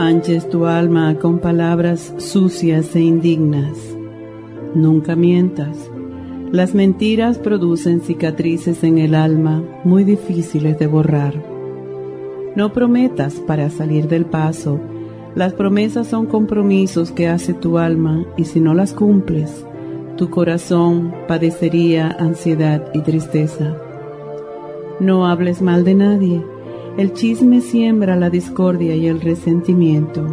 [0.00, 3.76] Manches tu alma con palabras sucias e indignas.
[4.74, 5.76] Nunca mientas.
[6.50, 11.34] Las mentiras producen cicatrices en el alma muy difíciles de borrar.
[12.56, 14.80] No prometas para salir del paso.
[15.34, 19.66] Las promesas son compromisos que hace tu alma y si no las cumples,
[20.16, 23.76] tu corazón padecería ansiedad y tristeza.
[24.98, 26.42] No hables mal de nadie
[26.98, 30.26] el chisme siembra la discordia y el resentimiento.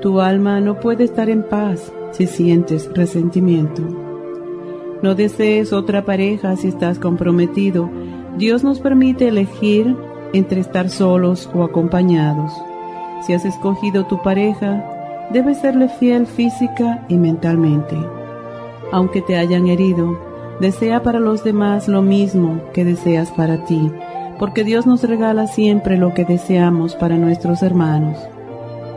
[0.00, 3.82] Tu alma no puede estar en paz si sientes resentimiento.
[5.02, 7.88] No desees otra pareja si estás comprometido.
[8.36, 9.96] Dios nos permite elegir
[10.32, 12.52] entre estar solos o acompañados.
[13.24, 14.84] Si has escogido tu pareja,
[15.32, 17.96] debes serle fiel física y mentalmente.
[18.90, 20.18] Aunque te hayan herido,
[20.60, 23.90] desea para los demás lo mismo que deseas para ti
[24.42, 28.18] porque Dios nos regala siempre lo que deseamos para nuestros hermanos.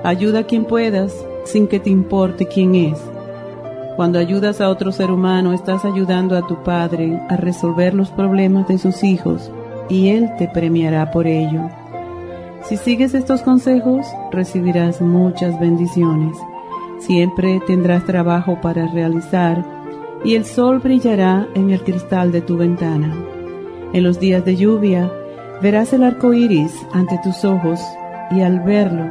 [0.04, 3.00] Ayuda a quien puedas sin que te importe quién es.
[3.96, 8.68] Cuando ayudas a otro ser humano, estás ayudando a tu Padre a resolver los problemas
[8.68, 9.52] de sus hijos
[9.88, 11.70] y Él te premiará por ello.
[12.64, 16.36] Si sigues estos consejos, recibirás muchas bendiciones.
[16.98, 19.64] Siempre tendrás trabajo para realizar
[20.24, 23.14] y el sol brillará en el cristal de tu ventana.
[23.94, 25.12] En los días de lluvia,
[25.62, 27.80] Verás el arco iris ante tus ojos
[28.32, 29.06] y al verlo,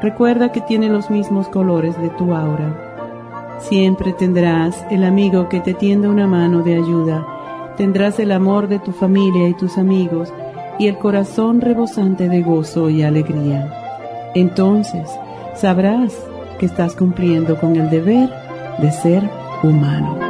[0.00, 3.56] recuerda que tiene los mismos colores de tu aura.
[3.58, 7.26] Siempre tendrás el amigo que te tienda una mano de ayuda,
[7.76, 10.32] tendrás el amor de tu familia y tus amigos
[10.78, 14.30] y el corazón rebosante de gozo y alegría.
[14.34, 15.08] Entonces
[15.56, 16.14] sabrás
[16.58, 18.30] que estás cumpliendo con el deber
[18.78, 19.28] de ser
[19.62, 20.29] humano.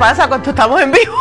[0.00, 1.14] Pasa cuando estamos en vivo.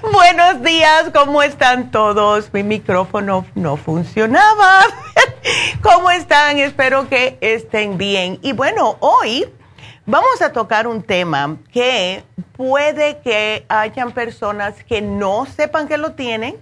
[0.10, 2.50] Buenos días, ¿cómo están todos?
[2.54, 4.86] Mi micrófono no funcionaba.
[5.82, 6.58] ¿Cómo están?
[6.58, 8.38] Espero que estén bien.
[8.40, 9.46] Y bueno, hoy
[10.06, 12.24] vamos a tocar un tema que
[12.56, 16.56] puede que hayan personas que no sepan que lo tienen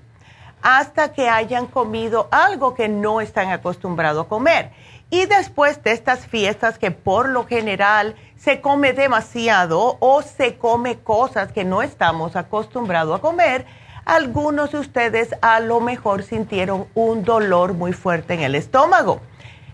[0.60, 4.72] hasta que hayan comido algo que no están acostumbrados a comer.
[5.12, 11.00] Y después de estas fiestas que por lo general se come demasiado o se come
[11.00, 13.66] cosas que no estamos acostumbrados a comer,
[14.06, 19.20] algunos de ustedes a lo mejor sintieron un dolor muy fuerte en el estómago.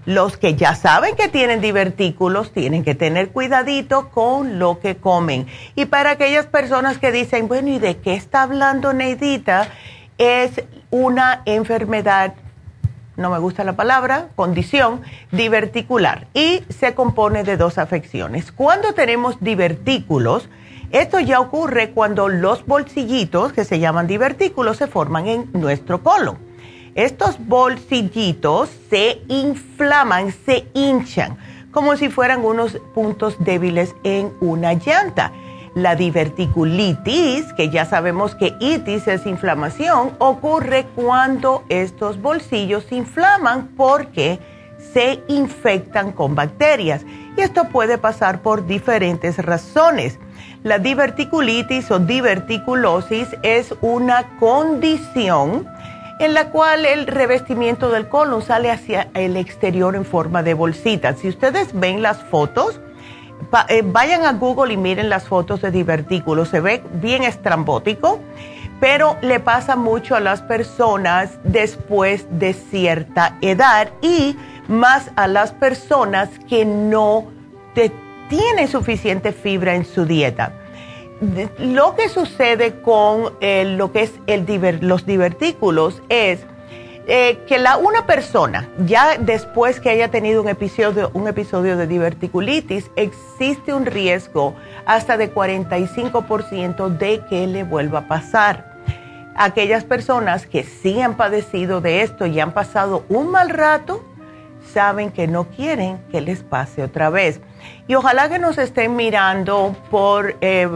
[0.07, 5.47] Los que ya saben que tienen divertículos tienen que tener cuidadito con lo que comen.
[5.77, 9.69] Y para aquellas personas que dicen, bueno, ¿y de qué está hablando Neidita?
[10.19, 12.35] Es una enfermedad
[13.19, 18.53] no me gusta la palabra, condición diverticular y se compone de dos afecciones.
[18.53, 20.49] Cuando tenemos divertículos,
[20.93, 26.39] esto ya ocurre cuando los bolsillitos, que se llaman divertículos, se forman en nuestro colon.
[26.95, 31.37] Estos bolsillitos se inflaman, se hinchan,
[31.73, 35.33] como si fueran unos puntos débiles en una llanta
[35.83, 43.69] la diverticulitis, que ya sabemos que itis es inflamación, ocurre cuando estos bolsillos se inflaman
[43.77, 44.39] porque
[44.93, 47.05] se infectan con bacterias.
[47.37, 50.19] Y esto puede pasar por diferentes razones.
[50.63, 55.67] La diverticulitis o diverticulosis es una condición
[56.19, 61.21] en la cual el revestimiento del colon sale hacia el exterior en forma de bolsitas.
[61.21, 62.81] Si ustedes ven las fotos,
[63.69, 68.21] eh, vayan a Google y miren las fotos de divertículos, se ve bien estrambótico,
[68.81, 74.37] pero le pasa mucho a las personas después de cierta edad y
[74.69, 77.27] más a las personas que no
[78.29, 80.53] tienen suficiente fibra en su dieta.
[81.59, 84.47] Lo que sucede con eh, lo que es el
[84.83, 86.47] los divertículos es
[87.11, 91.87] eh, que la, una persona, ya después que haya tenido un episodio, un episodio de
[91.87, 98.77] diverticulitis, existe un riesgo hasta de 45% de que le vuelva a pasar.
[99.35, 104.05] Aquellas personas que sí han padecido de esto y han pasado un mal rato,
[104.75, 107.41] saben que no quieren que les pase otra vez.
[107.87, 110.69] Y ojalá que nos estén mirando por eh,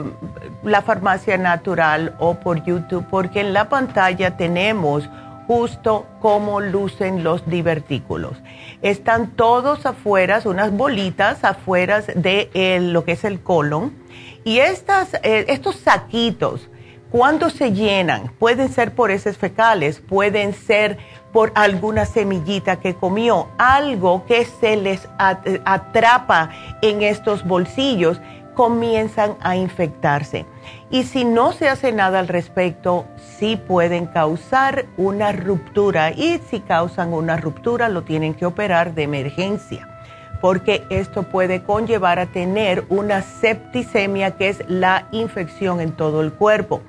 [0.65, 5.11] la farmacia natural o por YouTube, porque en la pantalla tenemos
[5.47, 8.37] justo como lucen los divertículos.
[8.83, 13.93] Están todos afuera, unas bolitas afuera de lo que es el colon.
[14.45, 16.69] Y estas, eh, estos saquitos,
[17.11, 20.99] cuando se llenan, pueden ser por heces fecales, pueden ser
[21.33, 26.51] por alguna semillita que comió, algo que se les atrapa
[26.81, 28.21] en estos bolsillos,
[28.55, 30.47] comienzan a infectarse.
[30.93, 33.07] Y si no se hace nada al respecto,
[33.39, 39.03] sí pueden causar una ruptura y si causan una ruptura lo tienen que operar de
[39.03, 39.89] emergencia
[40.43, 46.33] porque esto puede conllevar a tener una septicemia que es la infección en todo el
[46.33, 46.83] cuerpo.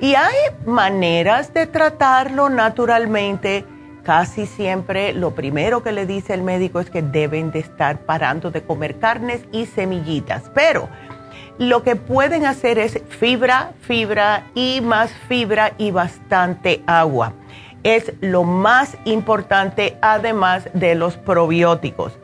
[0.00, 0.36] Y hay
[0.66, 3.64] maneras de tratarlo naturalmente.
[4.04, 8.50] Casi siempre lo primero que le dice el médico es que deben de estar parando
[8.50, 10.50] de comer carnes y semillitas.
[10.54, 10.88] Pero
[11.60, 17.34] lo que pueden hacer es fibra, fibra y más fibra y bastante agua.
[17.82, 22.14] Es lo más importante además de los probióticos.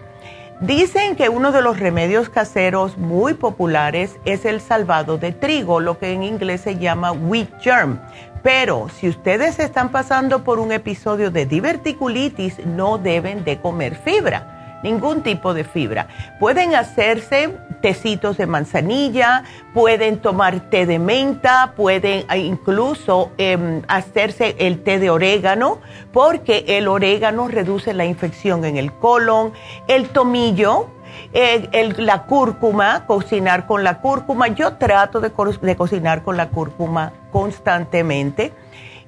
[0.60, 5.98] Dicen que uno de los remedios caseros muy populares es el salvado de trigo, lo
[5.98, 8.00] que en inglés se llama wheat germ.
[8.42, 14.55] Pero si ustedes están pasando por un episodio de diverticulitis, no deben de comer fibra
[14.86, 16.06] ningún tipo de fibra.
[16.38, 17.50] Pueden hacerse
[17.82, 19.42] tecitos de manzanilla,
[19.74, 25.80] pueden tomar té de menta, pueden eh, incluso em, hacerse el té de orégano,
[26.12, 29.52] porque el orégano reduce la infección en el colon,
[29.88, 30.90] el tomillo.
[31.32, 34.48] La cúrcuma, cocinar con la cúrcuma.
[34.48, 35.30] Yo trato de,
[35.62, 38.52] de cocinar con la cúrcuma constantemente.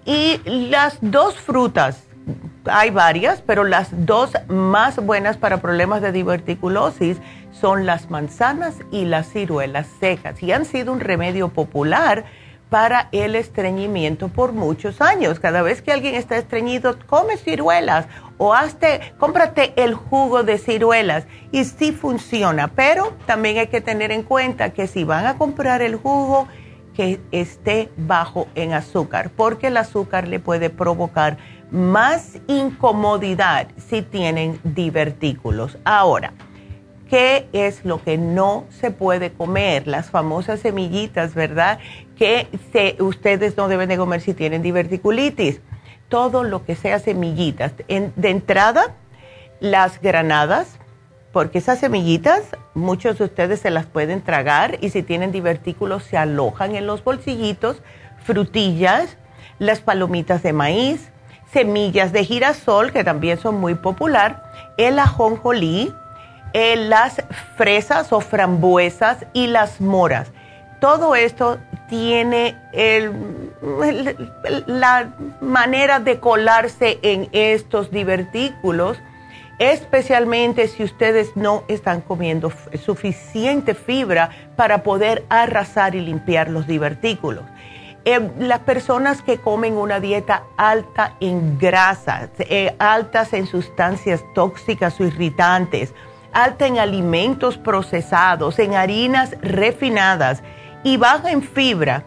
[0.04, 2.07] Y las dos frutas
[2.70, 7.18] hay varias, pero las dos más buenas para problemas de diverticulosis
[7.50, 12.24] son las manzanas y las ciruelas secas y han sido un remedio popular
[12.70, 15.40] para el estreñimiento por muchos años.
[15.40, 18.06] Cada vez que alguien está estreñido, come ciruelas
[18.36, 24.12] o hazte, cómprate el jugo de ciruelas y sí funciona, pero también hay que tener
[24.12, 26.46] en cuenta que si van a comprar el jugo,
[26.94, 31.38] que esté bajo en azúcar, porque el azúcar le puede provocar
[31.70, 35.78] más incomodidad si tienen divertículos.
[35.84, 36.32] Ahora,
[37.08, 39.86] ¿qué es lo que no se puede comer?
[39.86, 41.78] Las famosas semillitas, ¿verdad?
[42.16, 42.48] Que
[43.00, 45.60] ustedes no deben de comer si tienen diverticulitis.
[46.08, 47.72] Todo lo que sea semillitas.
[47.76, 48.94] de entrada,
[49.60, 50.78] las granadas,
[51.32, 52.44] porque esas semillitas
[52.74, 57.04] muchos de ustedes se las pueden tragar y si tienen divertículos se alojan en los
[57.04, 57.82] bolsillitos,
[58.24, 59.18] frutillas,
[59.58, 61.10] las palomitas de maíz,
[61.52, 64.42] semillas de girasol, que también son muy popular,
[64.76, 65.94] el ajonjolí,
[66.52, 67.22] eh, las
[67.56, 70.30] fresas o frambuesas y las moras.
[70.80, 72.56] Todo esto tiene
[74.66, 78.98] la manera de colarse en estos divertículos,
[79.58, 82.52] especialmente si ustedes no están comiendo
[82.84, 87.44] suficiente fibra para poder arrasar y limpiar los divertículos.
[88.10, 94.98] Eh, las personas que comen una dieta alta en grasas, eh, altas en sustancias tóxicas
[94.98, 95.92] o irritantes,
[96.32, 100.42] alta en alimentos procesados, en harinas refinadas
[100.84, 102.04] y baja en fibra,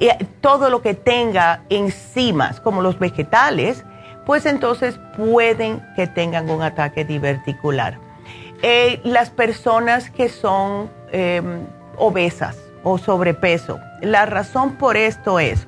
[0.00, 3.84] eh, todo lo que tenga enzimas como los vegetales,
[4.24, 7.98] pues entonces pueden que tengan un ataque diverticular.
[9.02, 11.66] las personas que son em,
[11.98, 13.80] obesas, o sobrepeso.
[14.00, 15.66] La razón por esto es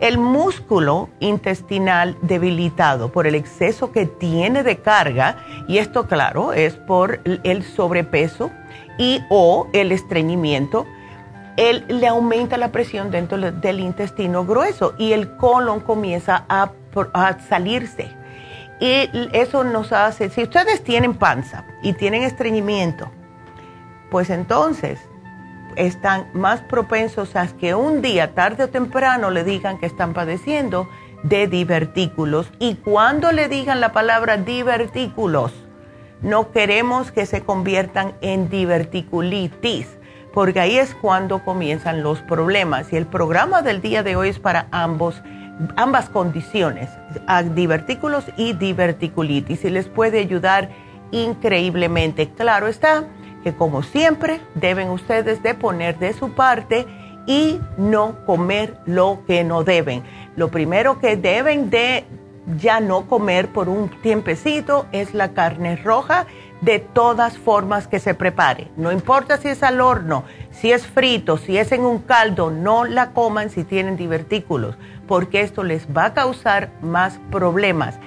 [0.00, 6.74] el músculo intestinal debilitado por el exceso que tiene de carga, y esto claro es
[6.74, 8.50] por el sobrepeso
[8.98, 10.86] y o el estreñimiento,
[11.56, 16.70] él, le aumenta la presión dentro del intestino grueso y el colon comienza a,
[17.12, 18.16] a salirse.
[18.80, 23.10] Y eso nos hace, si ustedes tienen panza y tienen estreñimiento,
[24.08, 25.00] pues entonces
[25.78, 30.88] están más propensos a que un día, tarde o temprano, le digan que están padeciendo
[31.22, 32.50] de divertículos.
[32.58, 35.52] Y cuando le digan la palabra divertículos,
[36.20, 39.86] no queremos que se conviertan en diverticulitis,
[40.34, 42.92] porque ahí es cuando comienzan los problemas.
[42.92, 45.22] Y el programa del día de hoy es para ambos,
[45.76, 46.90] ambas condiciones,
[47.54, 50.70] divertículos y diverticulitis, y les puede ayudar
[51.12, 52.28] increíblemente.
[52.30, 53.04] Claro está
[53.48, 56.86] que como siempre deben ustedes de poner de su parte
[57.26, 60.02] y no comer lo que no deben.
[60.36, 62.04] Lo primero que deben de
[62.58, 66.26] ya no comer por un tiempecito es la carne roja
[66.60, 68.68] de todas formas que se prepare.
[68.76, 72.84] No importa si es al horno, si es frito, si es en un caldo, no
[72.84, 74.76] la coman si tienen divertículos,
[75.06, 77.98] porque esto les va a causar más problemas.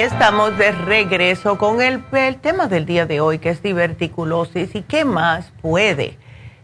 [0.00, 2.02] Estamos de regreso con el,
[2.40, 6.16] tema del día de hoy, que es diverticulosis y qué más puede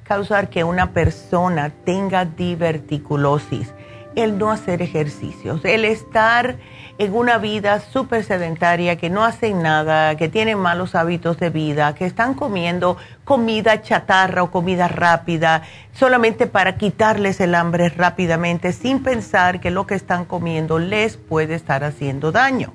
[0.05, 3.75] causar que una persona tenga diverticulosis?
[4.15, 6.57] El no hacer ejercicios, el estar
[6.97, 11.95] en una vida súper sedentaria, que no hacen nada, que tienen malos hábitos de vida,
[11.95, 15.61] que están comiendo comida chatarra o comida rápida,
[15.93, 21.55] solamente para quitarles el hambre rápidamente, sin pensar que lo que están comiendo les puede
[21.55, 22.73] estar haciendo daño.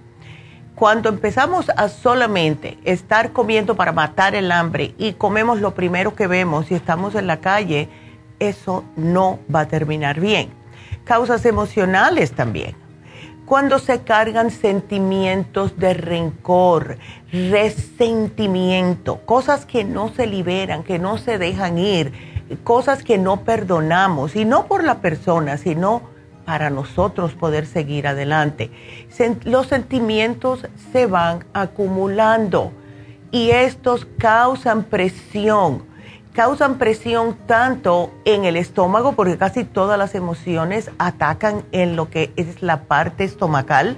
[0.81, 6.25] Cuando empezamos a solamente estar comiendo para matar el hambre y comemos lo primero que
[6.25, 7.87] vemos y estamos en la calle,
[8.39, 10.49] eso no va a terminar bien.
[11.03, 12.75] Causas emocionales también
[13.45, 16.97] cuando se cargan sentimientos de rencor,
[17.31, 22.11] resentimiento, cosas que no se liberan, que no se dejan ir,
[22.63, 26.09] cosas que no perdonamos, y no por la persona, sino
[26.45, 28.71] para nosotros poder seguir adelante.
[29.43, 32.71] Los sentimientos se van acumulando
[33.31, 35.91] y estos causan presión
[36.33, 42.31] causan presión tanto en el estómago, porque casi todas las emociones atacan en lo que
[42.35, 43.97] es la parte estomacal,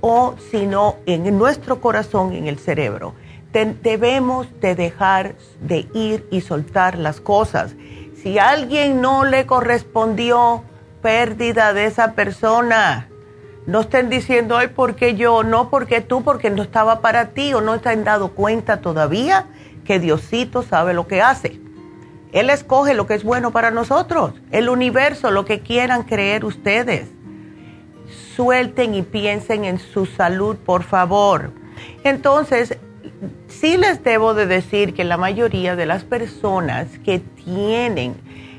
[0.00, 3.14] o sino en nuestro corazón, en el cerebro.
[3.52, 7.74] debemos de dejar de ir y soltar las cosas.
[8.16, 10.64] Si alguien no le correspondió
[11.02, 13.08] pérdida de esa persona,
[13.66, 15.42] no estén diciendo, ay, ¿por qué yo?
[15.42, 19.46] No, porque tú, porque no estaba para ti o no te han dado cuenta todavía
[19.84, 21.60] que Diosito sabe lo que hace.
[22.32, 27.08] Él escoge lo que es bueno para nosotros, el universo, lo que quieran creer ustedes.
[28.34, 31.52] Suelten y piensen en su salud, por favor.
[32.04, 32.78] Entonces,
[33.48, 38.16] sí les debo de decir que la mayoría de las personas que tienen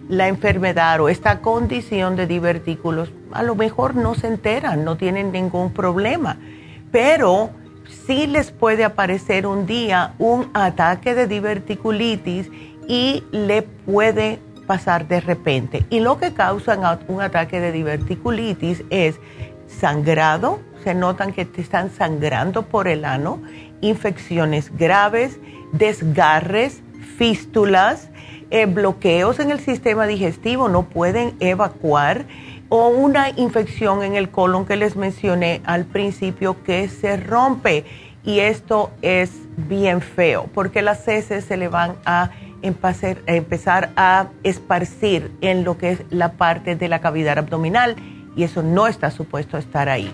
[0.09, 5.31] la enfermedad o esta condición de divertículos, a lo mejor no se enteran, no tienen
[5.31, 6.37] ningún problema,
[6.91, 7.51] pero
[8.05, 12.49] sí les puede aparecer un día un ataque de diverticulitis
[12.87, 15.85] y le puede pasar de repente.
[15.89, 19.19] Y lo que causa un ataque de diverticulitis es
[19.67, 23.41] sangrado, se notan que te están sangrando por el ano,
[23.81, 25.39] infecciones graves,
[25.71, 26.81] desgarres,
[27.17, 28.09] fístulas,
[28.53, 32.25] eh, bloqueos en el sistema digestivo, no pueden evacuar,
[32.69, 37.83] o una infección en el colon que les mencioné al principio que se rompe.
[38.23, 42.29] Y esto es bien feo porque las heces se le van a
[42.61, 47.95] empezar a esparcir en lo que es la parte de la cavidad abdominal
[48.35, 50.13] y eso no está supuesto a estar ahí.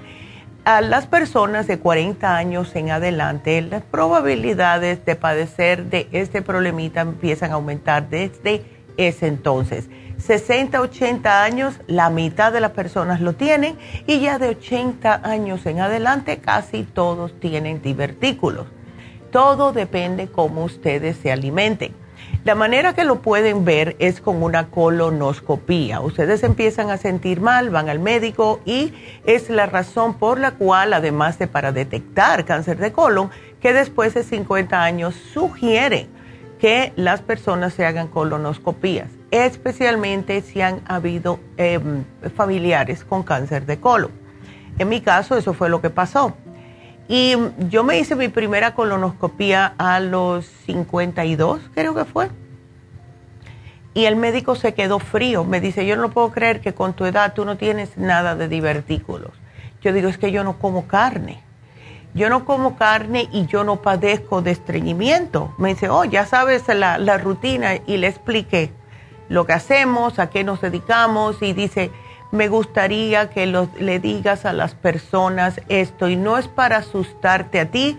[0.71, 7.01] A las personas de 40 años en adelante, las probabilidades de padecer de este problemita
[7.01, 8.63] empiezan a aumentar desde
[8.95, 9.89] ese entonces.
[10.19, 15.65] 60, 80 años, la mitad de las personas lo tienen y ya de 80 años
[15.65, 18.67] en adelante casi todos tienen divertículos.
[19.31, 21.95] Todo depende cómo ustedes se alimenten.
[22.45, 25.99] La manera que lo pueden ver es con una colonoscopía.
[25.99, 28.93] Ustedes empiezan a sentir mal, van al médico y
[29.25, 33.29] es la razón por la cual, además de para detectar cáncer de colon,
[33.61, 36.07] que después de 50 años sugieren
[36.59, 42.03] que las personas se hagan colonoscopías, especialmente si han habido em,
[42.35, 44.11] familiares con cáncer de colon.
[44.77, 46.35] En mi caso, eso fue lo que pasó.
[47.11, 47.35] Y
[47.69, 52.29] yo me hice mi primera colonoscopía a los 52, creo que fue.
[53.95, 55.43] Y el médico se quedó frío.
[55.43, 58.47] Me dice, yo no puedo creer que con tu edad tú no tienes nada de
[58.47, 59.31] divertículos.
[59.81, 61.41] Yo digo, es que yo no como carne.
[62.13, 65.55] Yo no como carne y yo no padezco de estreñimiento.
[65.57, 67.71] Me dice, oh, ya sabes la, la rutina.
[67.87, 68.71] Y le expliqué
[69.29, 71.41] lo que hacemos, a qué nos dedicamos.
[71.41, 71.89] Y dice,
[72.31, 77.71] me gustaría que le digas a las personas esto y no es para asustarte a
[77.71, 77.97] ti,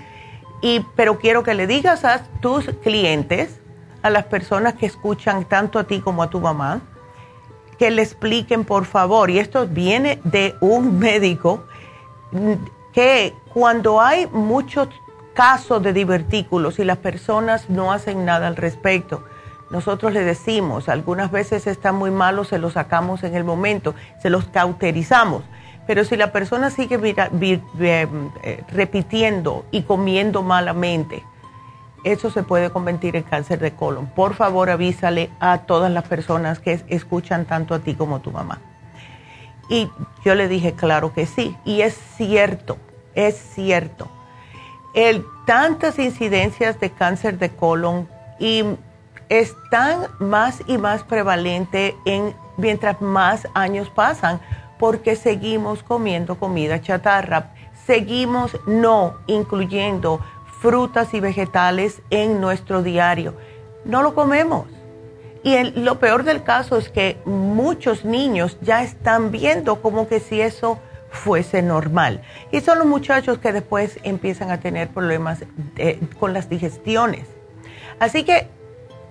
[0.62, 3.60] y, pero quiero que le digas a tus clientes,
[4.02, 6.80] a las personas que escuchan tanto a ti como a tu mamá,
[7.78, 11.64] que le expliquen por favor, y esto viene de un médico,
[12.92, 14.88] que cuando hay muchos
[15.34, 19.24] casos de divertículos y las personas no hacen nada al respecto,
[19.70, 24.28] nosotros le decimos, algunas veces está muy malo, se lo sacamos en el momento, se
[24.28, 25.44] los cauterizamos.
[25.86, 26.98] Pero si la persona sigue
[27.80, 31.24] eh, repitiendo y comiendo malamente,
[32.04, 34.06] eso se puede convertir en cáncer de colon.
[34.06, 38.30] Por favor, avísale a todas las personas que escuchan tanto a ti como a tu
[38.30, 38.60] mamá.
[39.68, 39.88] Y
[40.24, 41.56] yo le dije, claro que sí.
[41.64, 42.78] Y es cierto,
[43.14, 44.08] es cierto.
[44.94, 48.08] El, tantas incidencias de cáncer de colon
[48.40, 48.64] y
[49.30, 54.40] están más y más prevalente en mientras más años pasan
[54.78, 57.54] porque seguimos comiendo comida chatarra,
[57.86, 60.20] seguimos no incluyendo
[60.60, 63.34] frutas y vegetales en nuestro diario.
[63.84, 64.66] No lo comemos.
[65.42, 70.40] Y lo peor del caso es que muchos niños ya están viendo como que si
[70.40, 70.78] eso
[71.10, 72.22] fuese normal.
[72.52, 75.44] Y son los muchachos que después empiezan a tener problemas
[76.18, 77.26] con las digestiones.
[77.98, 78.48] Así que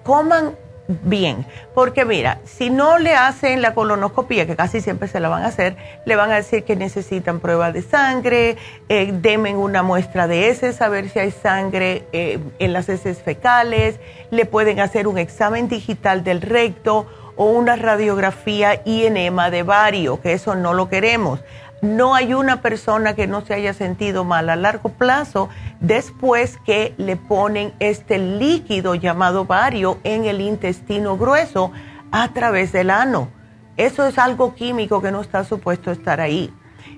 [0.03, 0.55] coman
[1.03, 5.43] bien, porque mira, si no le hacen la colonoscopia, que casi siempre se la van
[5.43, 8.57] a hacer, le van a decir que necesitan prueba de sangre,
[8.89, 13.21] eh, demen una muestra de heces a ver si hay sangre eh, en las heces
[13.21, 13.99] fecales,
[14.31, 20.19] le pueden hacer un examen digital del recto o una radiografía y enema de vario,
[20.21, 21.39] que eso no lo queremos.
[21.81, 26.93] No hay una persona que no se haya sentido mal a largo plazo después que
[26.97, 31.71] le ponen este líquido llamado vario en el intestino grueso
[32.11, 33.29] a través del ano.
[33.77, 36.53] Eso es algo químico que no está supuesto estar ahí.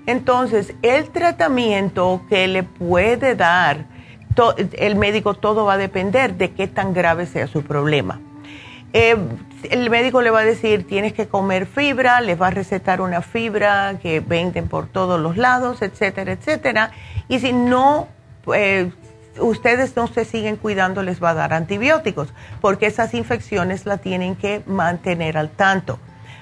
[0.06, 3.86] Entonces, el tratamiento que le puede dar
[4.72, 8.20] el médico, todo va a depender de qué tan grave sea su problema.
[8.92, 9.16] Eh,
[9.70, 13.22] el médico le va a decir, tienes que comer fibra, les va a recetar una
[13.22, 16.90] fibra que venden por todos los lados, etcétera, etcétera.
[17.28, 18.08] Y si no,
[18.54, 18.90] eh,
[19.38, 22.28] ustedes no se siguen cuidando, les va a dar antibióticos,
[22.60, 25.98] porque esas infecciones la tienen que mantener al tanto.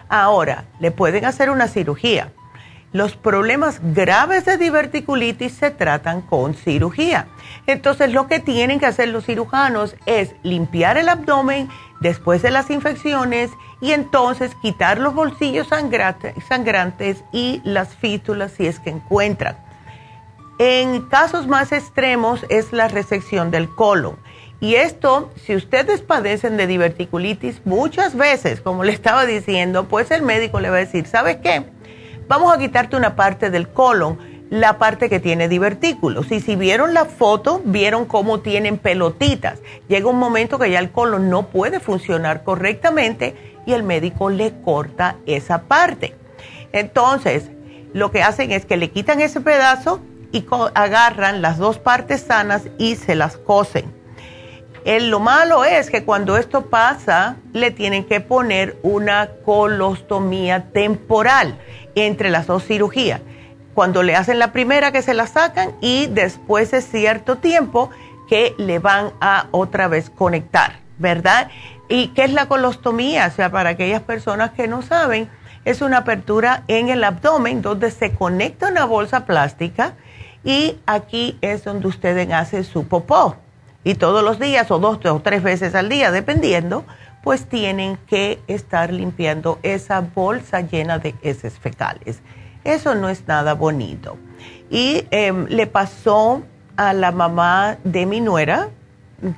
[0.09, 2.33] Ahora, le pueden hacer una cirugía.
[2.93, 7.29] Los problemas graves de diverticulitis se tratan con cirugía.
[7.69, 11.69] Entonces, lo que tienen que hacer los cirujanos es limpiar el abdomen
[12.01, 13.51] después de las infecciones
[13.81, 19.57] y entonces quitar los bolsillos sangrantes y las fístulas si es que encuentran.
[20.59, 24.17] En casos más extremos es la resección del colon.
[24.59, 30.23] Y esto, si ustedes padecen de diverticulitis, muchas veces, como le estaba diciendo, pues el
[30.23, 31.65] médico le va a decir, ¿sabe qué?
[32.31, 34.17] Vamos a quitarte una parte del colon
[34.51, 36.31] la parte que tiene divertículos.
[36.31, 39.59] Y si vieron la foto, vieron cómo tienen pelotitas.
[39.89, 43.35] Llega un momento que ya el colon no puede funcionar correctamente
[43.67, 46.15] y el médico le corta esa parte.
[46.71, 47.51] Entonces,
[47.95, 52.63] lo que hacen es que le quitan ese pedazo y agarran las dos partes sanas
[52.79, 53.93] y se las cosen.
[54.85, 61.59] El, lo malo es que cuando esto pasa, le tienen que poner una colostomía temporal
[61.95, 63.21] entre las dos cirugías
[63.75, 67.91] cuando le hacen la primera que se la sacan y después de cierto tiempo
[68.29, 71.49] que le van a otra vez conectar, ¿verdad?
[71.89, 73.27] ¿Y qué es la colostomía?
[73.27, 75.29] O sea, para aquellas personas que no saben,
[75.65, 79.95] es una apertura en el abdomen donde se conecta una bolsa plástica
[80.45, 83.37] y aquí es donde ustedes hacen su popó.
[83.83, 86.85] Y todos los días o dos o tres veces al día, dependiendo,
[87.23, 92.21] pues tienen que estar limpiando esa bolsa llena de heces fecales.
[92.65, 94.17] Eso no es nada bonito.
[94.71, 96.43] Y em, le pasó
[96.77, 98.69] a la mamá de mi nuera,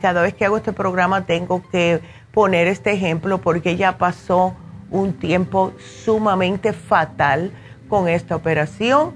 [0.00, 2.00] cada vez que hago este programa tengo que
[2.32, 4.54] poner este ejemplo porque ella pasó
[4.90, 5.72] un tiempo
[6.04, 7.50] sumamente fatal
[7.88, 9.14] con esta operación.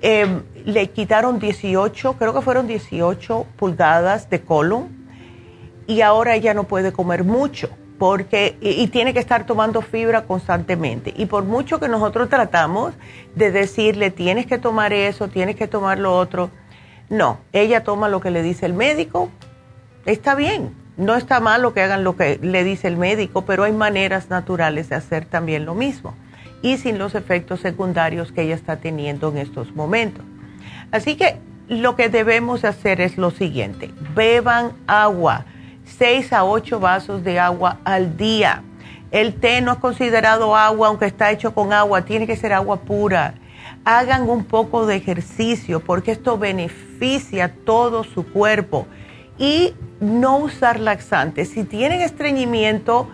[0.00, 4.88] Em, le quitaron 18, creo que fueron 18 pulgadas de colon
[5.86, 11.14] y ahora ella no puede comer mucho porque y, tiene que estar tomando fibra constantemente.
[11.16, 12.94] Y por mucho que nosotros tratamos
[13.34, 16.50] de decirle, tienes que tomar eso, tienes que tomar lo otro,
[17.08, 19.30] no, ella toma lo que le dice el médico,
[20.04, 23.64] está bien, no está mal lo que hagan lo que le dice el médico, pero
[23.64, 26.14] hay maneras naturales de hacer también lo mismo
[26.62, 30.24] y sin los efectos secundarios que ella está teniendo en estos momentos.
[30.90, 31.36] Así que
[31.68, 35.44] lo que debemos hacer es lo siguiente, beban agua
[35.86, 38.62] 6 a 8 vasos de agua al día.
[39.10, 42.80] El té no es considerado agua, aunque está hecho con agua, tiene que ser agua
[42.80, 43.34] pura.
[43.84, 48.86] Hagan un poco de ejercicio porque esto beneficia todo su cuerpo.
[49.38, 51.50] Y no usar laxantes.
[51.50, 53.08] Si tienen estreñimiento,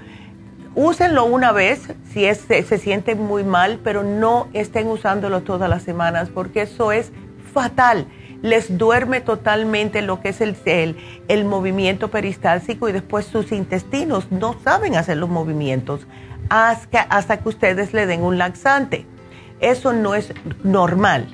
[0.74, 5.82] úsenlo una vez si se, se sienten muy mal, pero no estén usándolo todas las
[5.82, 7.12] semanas porque eso es
[7.52, 8.06] fatal
[8.42, 10.96] les duerme totalmente lo que es el, el,
[11.28, 16.06] el movimiento peristáltico y después sus intestinos no saben hacer los movimientos
[16.48, 19.06] hasta, hasta que ustedes le den un laxante.
[19.60, 21.28] Eso no es normal.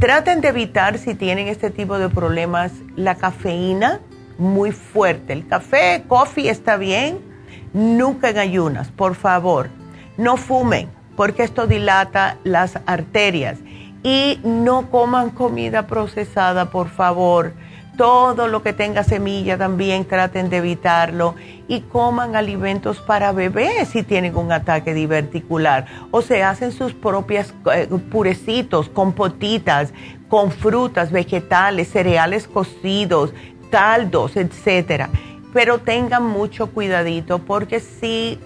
[0.00, 4.00] Traten de evitar si tienen este tipo de problemas la cafeína
[4.38, 5.32] muy fuerte.
[5.32, 7.18] El café, coffee está bien,
[7.72, 9.68] nunca en ayunas, por favor.
[10.16, 13.58] No fumen porque esto dilata las arterias
[14.02, 17.52] y no coman comida procesada, por favor.
[17.96, 21.34] Todo lo que tenga semilla también traten de evitarlo
[21.68, 27.52] y coman alimentos para bebés si tienen un ataque diverticular o se hacen sus propias
[27.74, 29.92] eh, purecitos, compotitas,
[30.28, 33.34] con frutas, vegetales, cereales cocidos,
[33.70, 35.10] caldos, etcétera.
[35.52, 38.38] Pero tengan mucho cuidadito porque si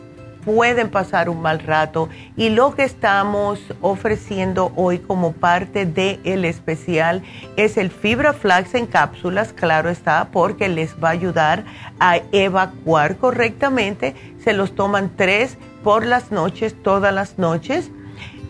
[0.44, 6.44] pueden pasar un mal rato y lo que estamos ofreciendo hoy como parte del el
[6.44, 7.22] especial
[7.56, 11.64] es el fibra flax en cápsulas, claro está, porque les va a ayudar
[12.00, 14.14] a evacuar correctamente.
[14.42, 17.90] Se los toman tres por las noches, todas las noches.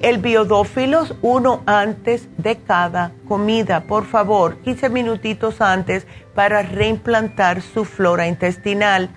[0.02, 7.84] El biodófilos, uno antes de cada comida, por favor, 15 minutitos antes para reimplantar su
[7.84, 9.08] flora intestinal.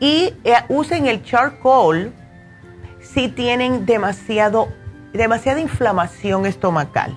[0.00, 2.12] Y eh, usen el charcoal
[3.00, 4.68] si tienen demasiado,
[5.12, 7.16] demasiada inflamación estomacal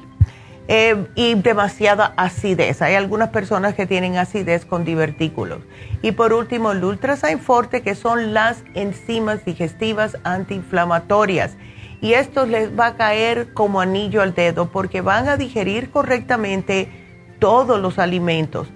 [0.67, 2.81] eh, y demasiada acidez.
[2.81, 5.59] Hay algunas personas que tienen acidez con divertículos.
[6.01, 11.57] Y por último, el Ultrasign Forte, que son las enzimas digestivas antiinflamatorias.
[11.99, 16.89] Y esto les va a caer como anillo al dedo porque van a digerir correctamente
[17.37, 18.69] todos los alimentos.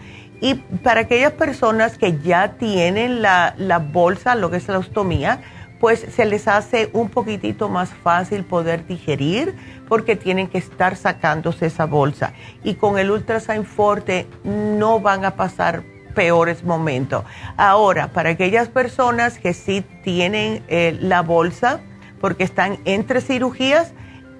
[0.46, 5.42] Y para aquellas personas que ya tienen la, la bolsa, lo que es la ostomía,
[5.80, 9.56] pues se les hace un poquitito más fácil poder digerir
[9.88, 12.34] porque tienen que estar sacándose esa bolsa.
[12.64, 15.82] Y con el Ultrasign Forte no van a pasar
[16.14, 17.24] peores momentos.
[17.58, 21.80] Ahora, para aquellas personas que sí tienen eh, la bolsa,
[22.22, 23.94] porque están entre cirugías,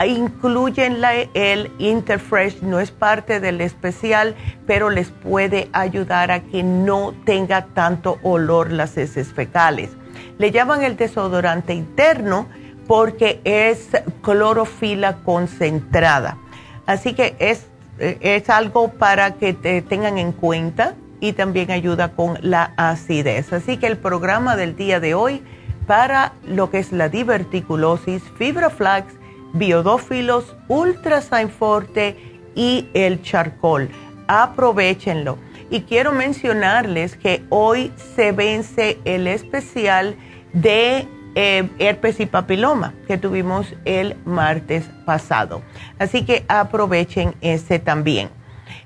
[0.06, 4.36] incluyen la, el Interfresh, no es parte del especial,
[4.68, 9.92] pero les puede ayudar a que no tenga tanto olor las heces fecales.
[10.38, 12.48] Le llaman el desodorante interno
[12.88, 13.90] porque es
[14.22, 16.38] clorofila concentrada.
[16.86, 17.68] Así que es,
[18.00, 23.54] es algo para que te tengan en cuenta y también ayuda con la acidez.
[23.54, 25.42] Así que el programa del día de hoy
[25.88, 29.14] para lo que es la diverticulosis, fibra flax,
[29.56, 32.16] biodófilos, ultrasign forte
[32.56, 33.90] y el charcoal.
[34.28, 35.38] Aprovechenlo.
[35.70, 40.16] Y quiero mencionarles que hoy se vence el especial
[40.54, 45.62] de eh, herpes y papiloma que tuvimos el martes pasado.
[46.00, 48.30] Así que aprovechen ese también.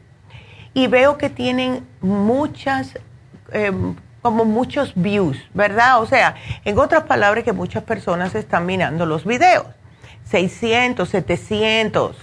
[0.74, 3.00] y veo que tienen muchas,
[3.52, 6.02] em, como muchos views, ¿verdad?
[6.02, 6.36] O sea,
[6.66, 9.68] en otras palabras, que muchas personas están mirando los videos.
[10.26, 12.18] 600, 700,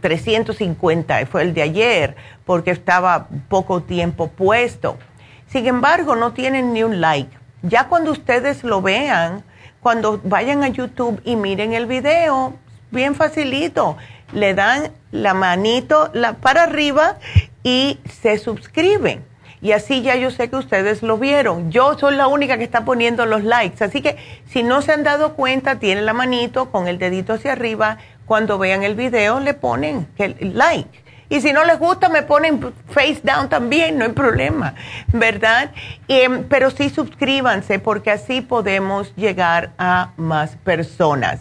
[0.00, 4.98] 350 fue el de ayer porque estaba poco tiempo puesto.
[5.46, 7.30] Sin embargo, no tienen ni un like.
[7.62, 9.44] Ya cuando ustedes lo vean,
[9.80, 12.54] cuando vayan a YouTube y miren el video,
[12.90, 13.96] bien facilito,
[14.32, 17.18] le dan la manito la, para arriba
[17.62, 19.24] y se suscriben.
[19.64, 21.72] Y así ya yo sé que ustedes lo vieron.
[21.72, 23.82] Yo soy la única que está poniendo los likes.
[23.82, 27.52] Así que si no se han dado cuenta, tienen la manito con el dedito hacia
[27.52, 27.96] arriba.
[28.26, 31.02] Cuando vean el video, le ponen el like.
[31.30, 34.74] Y si no les gusta, me ponen face down también, no hay problema,
[35.14, 35.70] ¿verdad?
[36.08, 41.40] Em, pero sí suscríbanse porque así podemos llegar a más personas.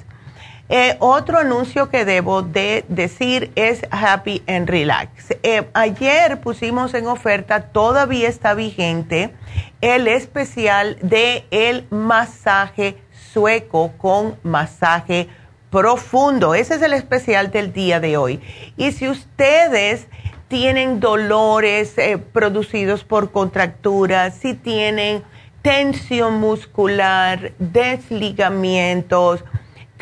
[0.76, 5.36] Eh, otro anuncio que debo de decir es Happy and Relax.
[5.44, 9.36] Eh, ayer pusimos en oferta, todavía está vigente,
[9.82, 15.28] el especial de el masaje sueco con masaje
[15.70, 16.56] profundo.
[16.56, 18.42] Ese es el especial del día de hoy.
[18.76, 20.08] Y si ustedes
[20.48, 25.22] tienen dolores eh, producidos por contracturas, si tienen
[25.62, 29.44] tensión muscular, desligamientos,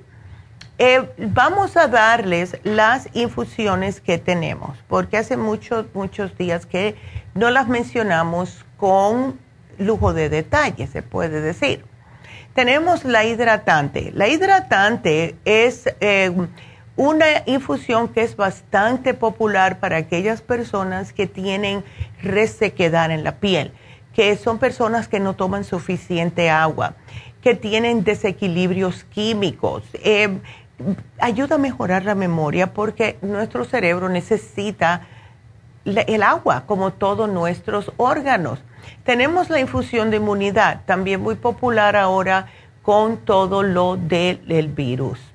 [0.78, 6.96] Eh, vamos a darles las infusiones que tenemos, porque hace muchos, muchos días que
[7.36, 9.40] no las mencionamos con
[9.78, 11.86] lujo de detalle, se puede decir.
[12.56, 14.12] Tenemos la hidratante.
[14.14, 16.36] La hidratante es eh,
[16.96, 21.84] una infusión que es bastante popular para aquellas personas que tienen
[22.22, 23.72] resequedad en la piel,
[24.14, 26.96] que son personas que no toman suficiente agua,
[27.42, 29.84] que tienen desequilibrios químicos.
[29.94, 30.38] Eh,
[31.20, 35.08] ayuda a mejorar la memoria porque nuestro cerebro necesita
[35.86, 38.60] el agua como todos nuestros órganos.
[39.04, 42.48] Tenemos la infusión de inmunidad, también muy popular ahora
[42.82, 45.31] con todo lo del virus.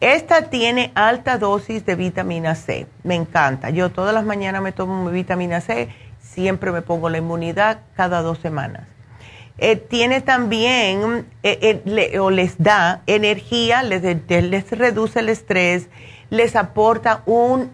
[0.00, 3.70] Esta tiene alta dosis de vitamina C, me encanta.
[3.70, 5.88] Yo todas las mañanas me tomo mi vitamina C,
[6.20, 8.86] siempre me pongo la inmunidad cada dos semanas.
[9.58, 14.02] Eh, tiene también, eh, eh, o les da energía, les,
[14.70, 15.88] reduce el estrés,
[16.28, 17.70] les aporta un,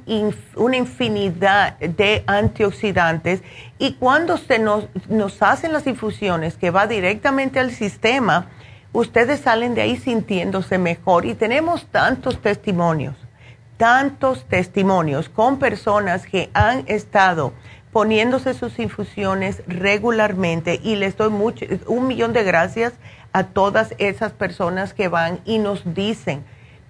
[0.55, 3.43] una infinidad de antioxidantes
[3.81, 8.47] y cuando se nos, nos hacen las infusiones que va directamente al sistema,
[8.93, 13.15] ustedes salen de ahí sintiéndose mejor y tenemos tantos testimonios,
[13.77, 17.53] tantos testimonios con personas que han estado
[17.93, 22.95] poniéndose sus infusiones regularmente y les doy mucho, un millón de gracias
[23.33, 26.45] a todas esas personas que van y nos dicen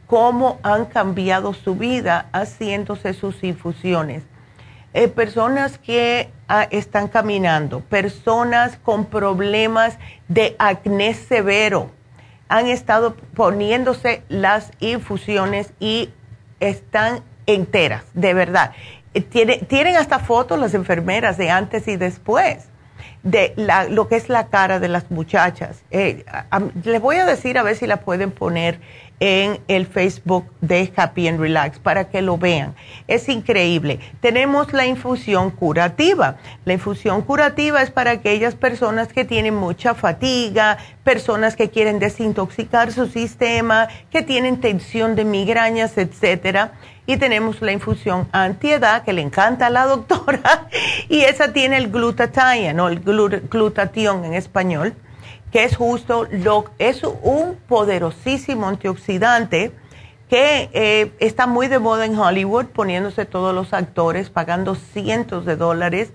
[0.07, 4.23] cómo han cambiado su vida haciéndose sus infusiones.
[4.94, 11.90] Eh, personas que ah, están caminando, personas con problemas de acné severo,
[12.48, 16.11] han estado poniéndose las infusiones y
[16.61, 18.72] están enteras, de verdad
[19.20, 22.68] tienen hasta fotos las enfermeras de antes y después
[23.22, 23.55] de
[23.90, 25.83] lo que es la cara de las muchachas.
[25.90, 26.24] Eh,
[26.85, 28.81] les voy a decir a ver si la pueden poner
[29.20, 32.75] en el Facebook de Happy and Relax para que lo vean.
[33.07, 34.01] Es increíble.
[34.20, 36.37] Tenemos la infusión curativa.
[36.64, 42.92] La infusión curativa es para aquellas personas que tienen mucha fatiga, personas que quieren desintoxicar
[42.92, 46.73] su sistema, que tienen tensión de migrañas, etcétera
[47.06, 50.69] y tenemos la infusión antiedad que le encanta a la doctora
[51.08, 54.94] y esa tiene el glutathione o el glutatión en español,
[55.53, 59.73] que es justo lo es un poderosísimo antioxidante
[60.29, 65.57] que eh, está muy de moda en Hollywood, poniéndose todos los actores pagando cientos de
[65.57, 66.13] dólares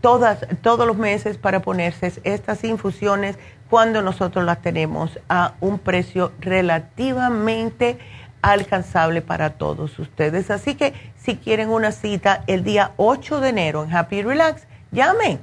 [0.00, 6.32] todas, todos los meses para ponerse estas infusiones cuando nosotros las tenemos a un precio
[6.40, 7.98] relativamente
[8.40, 10.50] alcanzable para todos ustedes.
[10.50, 15.40] Así que si quieren una cita el día 8 de enero en Happy Relax, llamen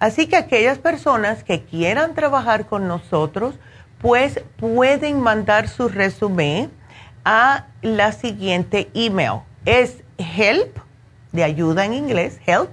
[0.01, 3.57] Así que aquellas personas que quieran trabajar con nosotros,
[4.01, 6.71] pues pueden mandar su resumen
[7.25, 9.41] a la siguiente email.
[9.65, 10.79] Es help
[11.33, 12.71] de ayuda en inglés, help,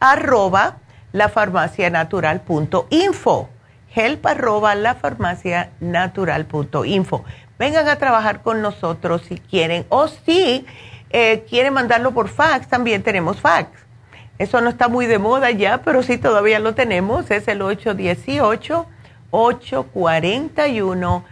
[0.00, 0.78] arroba
[1.12, 3.48] lafarmacianatural.info.
[3.94, 7.24] Help arroba lafarmacianatural.info.
[7.58, 10.66] Vengan a trabajar con nosotros si quieren o si
[11.10, 13.70] eh, quieren mandarlo por fax, también tenemos fax.
[14.38, 17.30] Eso no está muy de moda ya, pero sí todavía lo tenemos.
[17.30, 18.86] Es el 818-841-1630.
[19.32, 21.22] 818-841-1630.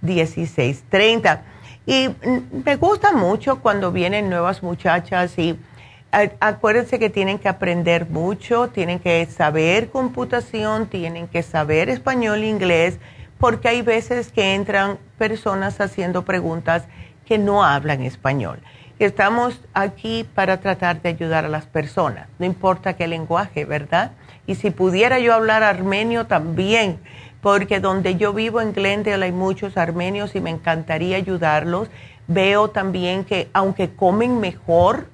[0.00, 1.42] 1630.
[1.86, 5.58] Y mm, me gusta mucho cuando vienen nuevas muchachas y
[6.40, 12.48] acuérdense que tienen que aprender mucho, tienen que saber computación, tienen que saber español e
[12.48, 12.98] inglés,
[13.38, 16.84] porque hay veces que entran personas haciendo preguntas
[17.26, 18.60] que no hablan español.
[18.98, 24.12] Estamos aquí para tratar de ayudar a las personas, no importa qué lenguaje, ¿verdad?
[24.48, 26.98] Y si pudiera yo hablar armenio también,
[27.42, 31.88] porque donde yo vivo en Glendale hay muchos armenios y me encantaría ayudarlos.
[32.28, 35.06] Veo también que aunque comen mejor,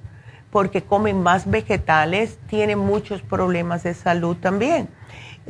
[0.51, 4.87] porque comen más vegetales, tienen muchos problemas de salud también.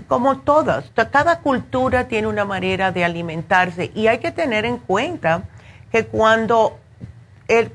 [0.07, 5.43] Como todas, cada cultura tiene una manera de alimentarse y hay que tener en cuenta
[5.91, 6.79] que cuando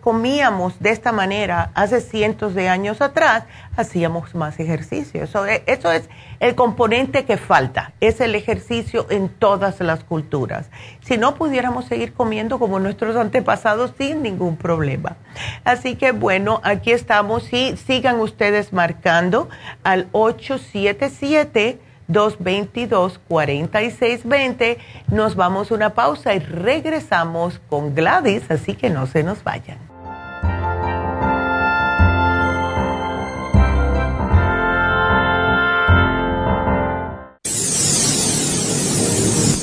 [0.01, 3.45] comíamos de esta manera hace cientos de años atrás,
[3.77, 5.23] hacíamos más ejercicio.
[5.23, 6.09] Eso, e, eso es
[6.41, 10.71] el componente que falta, es el ejercicio en todas las culturas.
[11.03, 15.17] Si no pudiéramos seguir comiendo como nuestros antepasados sin ningún problema.
[15.65, 19.49] Así que bueno, aquí estamos y sigan ustedes marcando
[19.85, 24.79] al 877 222-4620.
[25.09, 29.90] Nos vamos a una pausa y regresamos con Gladys, así que no se nos vayan.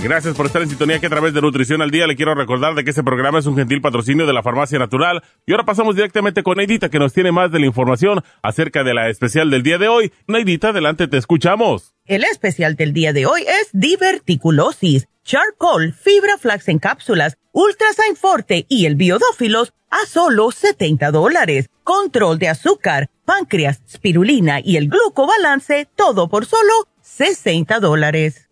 [0.00, 2.76] Gracias por estar en sintonía que a través de Nutrición al Día le quiero recordar
[2.76, 5.24] de que este programa es un gentil patrocinio de la Farmacia Natural.
[5.44, 8.94] Y ahora pasamos directamente con Neidita que nos tiene más de la información acerca de
[8.94, 10.12] la especial del día de hoy.
[10.28, 11.94] Neidita, adelante, te escuchamos.
[12.06, 18.66] El especial del día de hoy es diverticulosis, charcoal, fibra flax en cápsulas, ultrasign forte
[18.68, 21.70] y el biodófilos a solo 70 dólares.
[21.82, 26.72] Control de azúcar, páncreas, spirulina y el glucobalance, todo por solo
[27.02, 28.47] 60 dólares.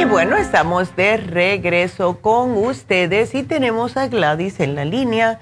[0.00, 5.40] Y bueno, estamos de regreso con ustedes y tenemos a Gladys en la línea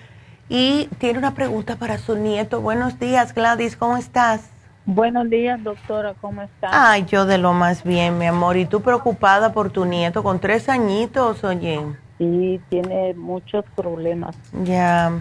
[0.48, 2.60] y tiene una pregunta para su nieto.
[2.60, 4.50] Buenos días, Gladys, ¿cómo estás?
[4.84, 6.72] Buenos días, doctora, ¿cómo estás?
[6.74, 8.56] Ay, yo de lo más bien, mi amor.
[8.56, 11.80] ¿Y tú preocupada por tu nieto con tres añitos, oye?
[12.18, 14.34] Sí, tiene muchos problemas.
[14.64, 15.12] Ya,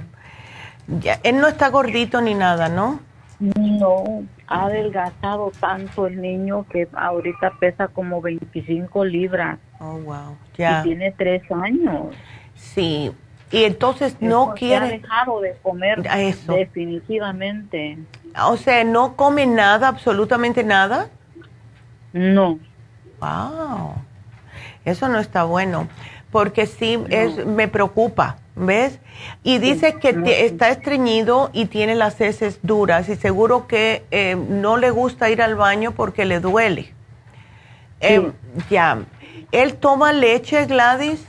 [0.99, 1.19] ya.
[1.21, 3.01] Él no está gordito ni nada, ¿no?
[3.39, 9.59] No, ha adelgazado tanto el niño que ahorita pesa como 25 libras.
[9.79, 10.37] Oh, wow.
[10.57, 10.79] Ya.
[10.79, 12.15] Y tiene tres años.
[12.55, 13.11] Sí.
[13.51, 14.85] Y entonces no quiere...
[14.85, 16.53] Ha dejado de comer eso.
[16.53, 17.97] definitivamente.
[18.45, 21.09] O sea, ¿no come nada, absolutamente nada?
[22.13, 22.59] No.
[23.19, 23.95] Wow.
[24.85, 25.87] Eso no está bueno,
[26.31, 28.99] porque sí es, me preocupa, ¿ves?
[29.43, 34.77] Y dice que está estreñido y tiene las heces duras y seguro que eh, no
[34.77, 36.93] le gusta ir al baño porque le duele.
[37.99, 38.31] Eh,
[38.69, 38.99] ya.
[39.51, 41.25] ¿Él toma leche, Gladys?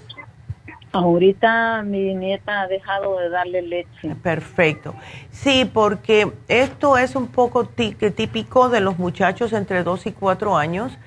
[0.92, 4.14] Ahorita mi nieta ha dejado de darle leche.
[4.22, 4.94] Perfecto.
[5.30, 10.98] Sí, porque esto es un poco típico de los muchachos entre 2 y 4 años,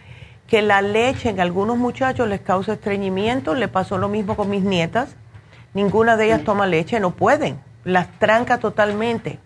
[0.47, 3.55] que la leche en algunos muchachos les causa estreñimiento.
[3.55, 5.15] Le pasó lo mismo con mis nietas.
[5.74, 7.59] Ninguna de ellas toma leche, no pueden.
[7.84, 9.39] Las tranca totalmente.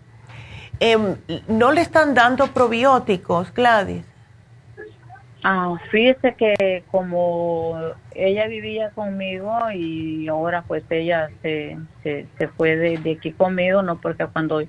[0.80, 1.16] Em,
[1.48, 4.04] ¿No le están dando probióticos, Gladys?
[5.42, 7.78] Ah, fíjese que como
[8.14, 14.00] ella vivía conmigo y ahora pues ella se, se, se fue de, aquí conmigo, no
[14.00, 14.62] porque cuando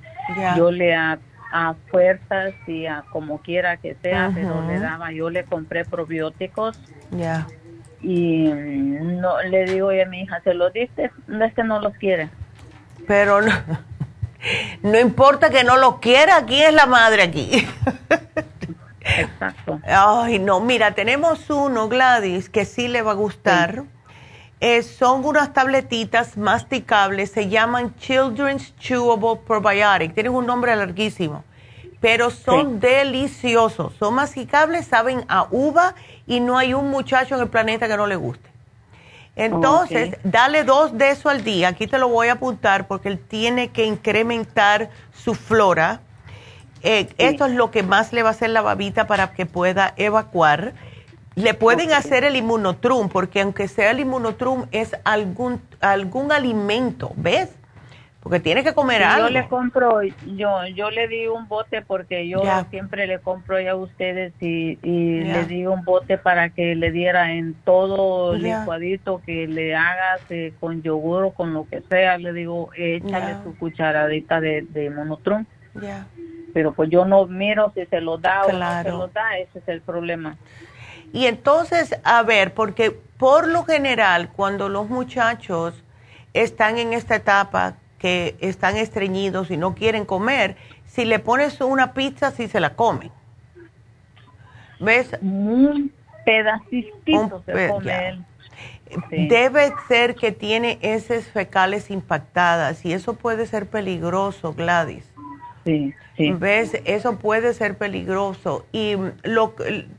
[0.55, 1.17] yo le a,
[1.89, 6.79] fuerzas y a como quiera que sea, pero le daba, yo le compré probióticos.
[7.09, 7.47] Ya.
[8.01, 11.11] Y no le digo a mi hija, ¿se los diste?
[11.41, 12.29] Es que no los quiere.
[13.07, 13.53] Pero no,
[14.83, 17.67] no importa que no los quiera, aquí es la madre aquí.
[19.01, 19.79] Exacto.
[19.85, 23.83] Ay, no, mira, tenemos uno, Gladys, que sí le va a gustar.
[24.59, 30.13] Eh, son unas tabletitas masticables, se llaman Children's Chewable Probiotic.
[30.13, 31.43] Tienen un nombre larguísimo,
[32.07, 33.93] pero son deliciosos.
[33.99, 35.93] Son masticables, saben a uva
[36.25, 38.49] y no hay un muchacho en el planeta que no le guste.
[39.35, 41.67] Entonces, dale dos de eso al día.
[41.67, 45.99] Aquí te lo voy a apuntar porque él tiene que incrementar su flora
[46.83, 49.93] eh, esto es lo que más le va a hacer la babita para que pueda
[49.97, 50.73] evacuar.
[51.35, 57.49] Le pueden hacer el inmunotrum, porque aunque sea el inmunotrum, es algún, algún alimento, ¿ves?
[58.27, 59.29] Porque tiene que comer algo.
[59.29, 63.71] Yo le compro, yo, yo le di un bote porque yo siempre le compro ya
[63.71, 69.47] a ustedes y, le di un bote para que le diera en todo licuadito que
[69.47, 72.17] le hagas eh, con yogur o con lo que sea.
[72.17, 75.45] Le digo, échale su cucharadita de, de monotrum.
[75.81, 76.05] Ya
[76.53, 79.59] pero pues yo no miro si se lo da o no se lo da, ese
[79.59, 80.37] es el problema.
[81.13, 85.83] Y entonces, a ver, porque por lo general, cuando los muchachos
[86.33, 91.93] están en esta etapa que están estreñidos y no quieren comer, si le pones una
[91.93, 93.11] pizza, sí se la comen.
[94.79, 95.17] ¿Ves?
[95.21, 95.91] Un
[96.25, 98.25] pedacito se come
[99.11, 105.11] Debe ser que tiene heces fecales impactadas y eso puede ser peligroso, Gladys.
[105.65, 105.93] Sí.
[106.17, 106.79] ¿Ves?
[106.85, 109.53] Eso puede ser peligroso y lo,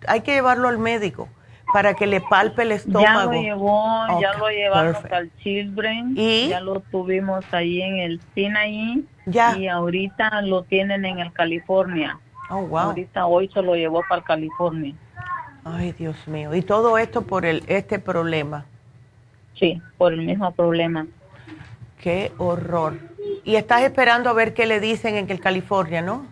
[0.07, 1.29] hay que llevarlo al médico
[1.73, 3.33] para que le palpe el estómago.
[3.33, 6.49] Ya lo llevó, ya lo llevamos al Children, ¿Y?
[6.49, 9.57] ya lo tuvimos ahí en el Sinaí ya.
[9.57, 12.19] y ahorita lo tienen en el California.
[12.51, 12.79] Oh, wow.
[12.79, 14.95] Ahorita hoy se lo llevó para el California.
[15.65, 16.55] Ay, Dios mío.
[16.55, 18.65] ¿Y todo esto por el este problema?
[19.55, 21.07] Sí, por el mismo problema.
[22.01, 22.95] Qué horror.
[23.45, 26.27] Y estás esperando a ver qué le dicen en el California, ¿no?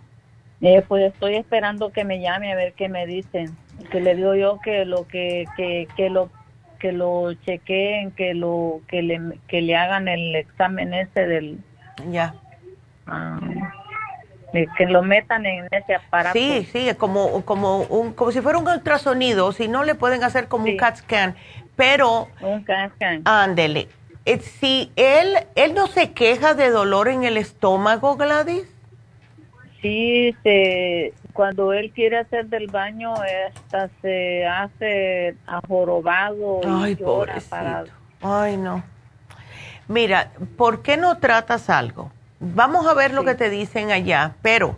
[0.62, 3.54] Eh, pues estoy esperando que me llame a ver qué me dicen.
[3.90, 6.30] Que le digo yo que lo que que, que lo
[6.78, 11.58] que lo chequeen, que lo que le que le hagan el examen ese del
[12.10, 12.34] ya.
[13.06, 13.38] Ah,
[14.76, 16.38] que lo metan en ese aparato.
[16.38, 20.48] Sí, sí, como como un como si fuera un ultrasonido, si no le pueden hacer
[20.48, 21.36] como un CAT scan,
[21.76, 23.22] pero un CAT scan.
[23.24, 23.88] Ándele.
[24.24, 28.66] Eh, si él, él no se queja de dolor en el estómago, Gladys.
[29.80, 36.60] Sí, se, cuando él quiere hacer del baño, hasta se hace ajorobado.
[36.66, 37.92] Ay, pobrecito.
[38.22, 38.82] Ay, no.
[39.86, 42.10] Mira, ¿por qué no tratas algo?
[42.40, 44.76] Vamos a ver lo que te dicen allá, pero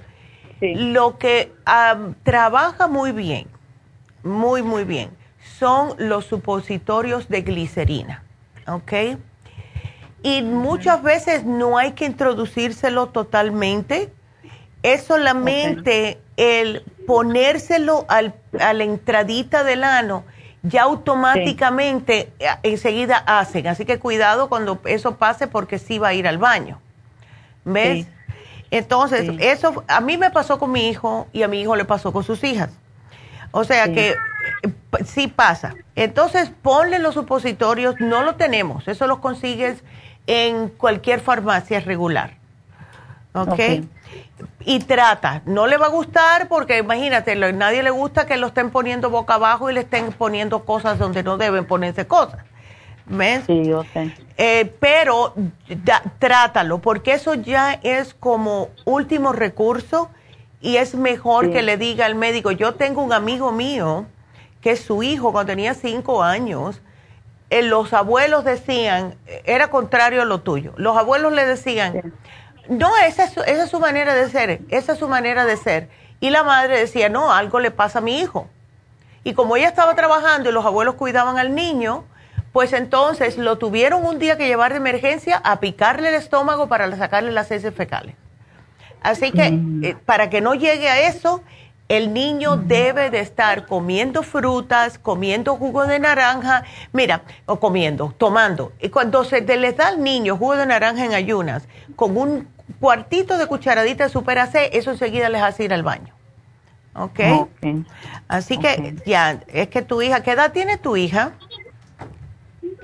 [0.60, 1.52] lo que
[2.24, 3.46] trabaja muy bien,
[4.22, 8.22] muy, muy bien, son los supositorios de glicerina,
[8.66, 8.92] ¿ok?
[10.22, 14.12] y muchas veces no hay que introducírselo totalmente,
[14.82, 20.24] es solamente el ponérselo al, a la entradita del ano,
[20.62, 23.66] ya automáticamente eh, enseguida hacen.
[23.66, 26.80] Así que cuidado cuando eso pase porque sí va a ir al baño.
[27.64, 28.06] ¿Ves?
[28.70, 32.12] Entonces, eso a mí me pasó con mi hijo y a mi hijo le pasó
[32.12, 32.70] con sus hijas.
[33.50, 34.72] O sea que eh,
[35.04, 35.74] sí pasa.
[35.96, 39.82] Entonces, ponle los supositorios, no lo tenemos, eso lo consigues
[40.28, 42.36] en cualquier farmacia regular.
[43.32, 43.58] ¿Ok?
[44.64, 48.70] Y trata, no le va a gustar porque imagínate, nadie le gusta que lo estén
[48.70, 52.44] poniendo boca abajo y le estén poniendo cosas donde no deben ponerse cosas.
[53.06, 53.44] ¿Ves?
[53.46, 54.12] Sí, yo sé.
[54.36, 55.34] Eh, pero
[56.18, 60.10] trátalo, porque eso ya es como último recurso
[60.60, 64.06] y es mejor que le diga al médico, yo tengo un amigo mío
[64.60, 66.82] que su hijo cuando tenía cinco años,
[67.50, 72.12] eh, los abuelos decían, era contrario a lo tuyo, los abuelos le decían,
[72.68, 75.88] no, esa es, esa es su manera de ser, esa es su manera de ser.
[76.20, 78.48] Y la madre decía, no, algo le pasa a mi hijo.
[79.24, 82.04] Y como ella estaba trabajando y los abuelos cuidaban al niño,
[82.52, 86.94] pues entonces lo tuvieron un día que llevar de emergencia a picarle el estómago para
[86.96, 88.14] sacarle las heces fecales.
[89.00, 89.84] Así que mm.
[89.84, 91.42] eh, para que no llegue a eso,
[91.88, 98.72] el niño debe de estar comiendo frutas, comiendo jugo de naranja, mira, o comiendo, tomando.
[98.80, 101.66] Y cuando se les da al niño jugo de naranja en ayunas,
[101.96, 102.48] con un
[102.80, 106.14] cuartito de cucharadita de super AC, eso enseguida les hace ir al baño.
[106.94, 107.20] ¿Ok?
[108.26, 111.32] Así que ya, es que tu hija, ¿qué edad tiene tu hija?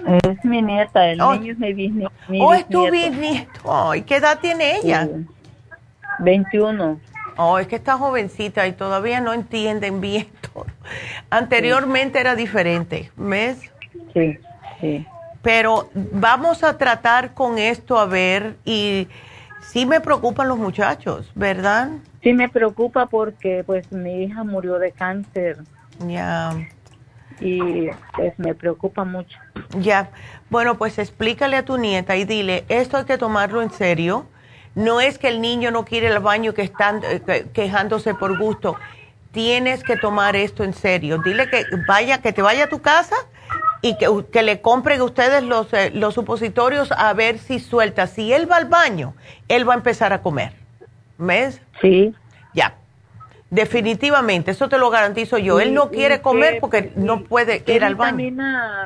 [0.06, 1.34] Es mi nieta, el oh.
[1.34, 2.12] niño es mi bisnieto.
[2.40, 3.92] Oh, es tu bisnieto.
[4.06, 5.08] ¿qué edad tiene ella?
[6.18, 7.00] 21.
[7.36, 10.66] Oh, es que está jovencita y todavía no entienden bien todo.
[11.30, 13.58] Anteriormente era diferente, ¿ves?
[14.12, 14.38] Sí,
[14.80, 15.06] sí.
[15.42, 19.08] Pero vamos a tratar con esto a ver y
[19.66, 21.90] sí me preocupan los muchachos, ¿verdad?
[22.22, 25.58] Sí me preocupa porque pues mi hija murió de cáncer.
[26.06, 26.54] Ya.
[27.40, 29.38] Y pues me preocupa mucho.
[29.78, 30.10] Ya.
[30.50, 34.26] Bueno, pues explícale a tu nieta y dile, esto hay que tomarlo en serio
[34.74, 38.76] no es que el niño no quiere el baño que están eh, quejándose por gusto.
[39.32, 41.18] Tienes que tomar esto en serio.
[41.18, 43.16] Dile que vaya, que te vaya a tu casa
[43.84, 48.06] y que, que le compren ustedes los, eh, los supositorios a ver si suelta.
[48.06, 49.14] Si él va al baño,
[49.46, 50.54] él va a empezar a comer.
[51.18, 51.60] ¿Ves?
[51.82, 52.14] Sí.
[52.54, 52.76] Ya.
[53.50, 55.60] Definitivamente, eso te lo garantizo yo.
[55.60, 58.16] él no quiere comer porque no puede ir al baño.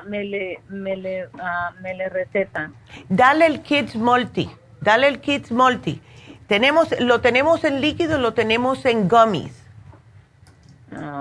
[0.05, 2.74] me le, me le, uh, me le recetan?
[3.09, 4.51] Dale el Kids Multi.
[4.80, 6.03] Dale el Kids Multi.
[6.49, 9.68] Tenemos, lo tenemos en líquido, lo tenemos en gummies.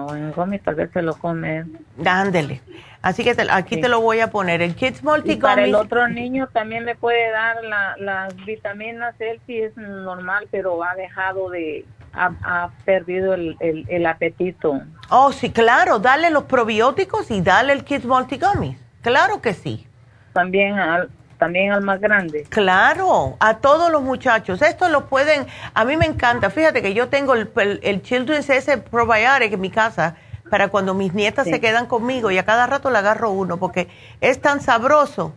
[0.07, 1.65] No, en gummies tal vez se lo come.
[1.97, 2.61] Dándele.
[3.01, 4.61] Así que aquí te lo voy a poner.
[4.61, 7.57] El Kids Multi y Para el otro niño también le puede dar
[7.99, 9.15] las vitaminas.
[9.19, 14.81] Él sí es normal, pero ha dejado de, ha, perdido el, el, apetito.
[15.09, 15.99] Oh, sí, claro.
[15.99, 18.77] Dale los probióticos y dale el Kids Multi Gummies.
[19.01, 19.87] Claro que sí.
[20.33, 22.45] También al, también al más grande.
[22.49, 24.61] Claro, a todos los muchachos.
[24.61, 26.49] Esto lo pueden, a mí me encanta.
[26.49, 27.49] Fíjate que yo tengo el,
[27.83, 30.15] el, Children's ese Probiotic en mi casa
[30.49, 33.89] para cuando mis nietas se quedan conmigo y a cada rato le agarro uno porque
[34.21, 35.33] es tan sabroso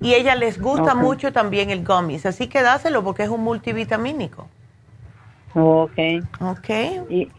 [0.00, 2.26] y a ellas les gusta mucho también el gummies.
[2.26, 4.48] Así que dáselo porque es un multivitamínico.
[5.54, 5.98] Ok.
[6.40, 6.68] Ok.
[7.08, 7.30] Y,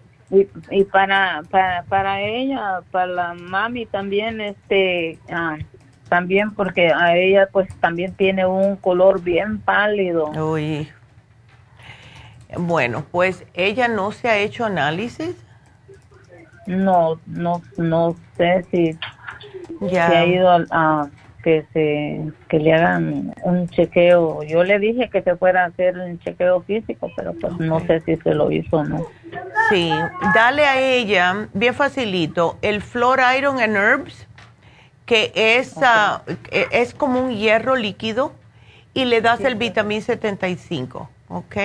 [0.72, 5.20] y, para, para, para ella, para la mami también, este...
[5.30, 5.58] Ah,
[6.10, 10.28] también porque a ella pues también tiene un color bien pálido.
[10.32, 10.90] Uy.
[12.58, 15.36] Bueno, pues ella no se ha hecho análisis.
[16.68, 18.98] No, no, no sé si,
[19.82, 20.08] ya.
[20.08, 21.10] ha ido a,
[21.44, 24.42] que se que le hagan un chequeo.
[24.44, 28.00] Yo le dije que se fuera a hacer un chequeo físico, pero pues no sé
[28.02, 29.06] si se lo hizo o no.
[29.70, 29.92] Sí,
[30.34, 34.28] dale a ella, bien facilito, el Flor Iron and Herbs
[35.06, 38.34] que es, ah, e, es como un hierro líquido
[38.94, 41.56] y le das el vitamín 75, ¿ok?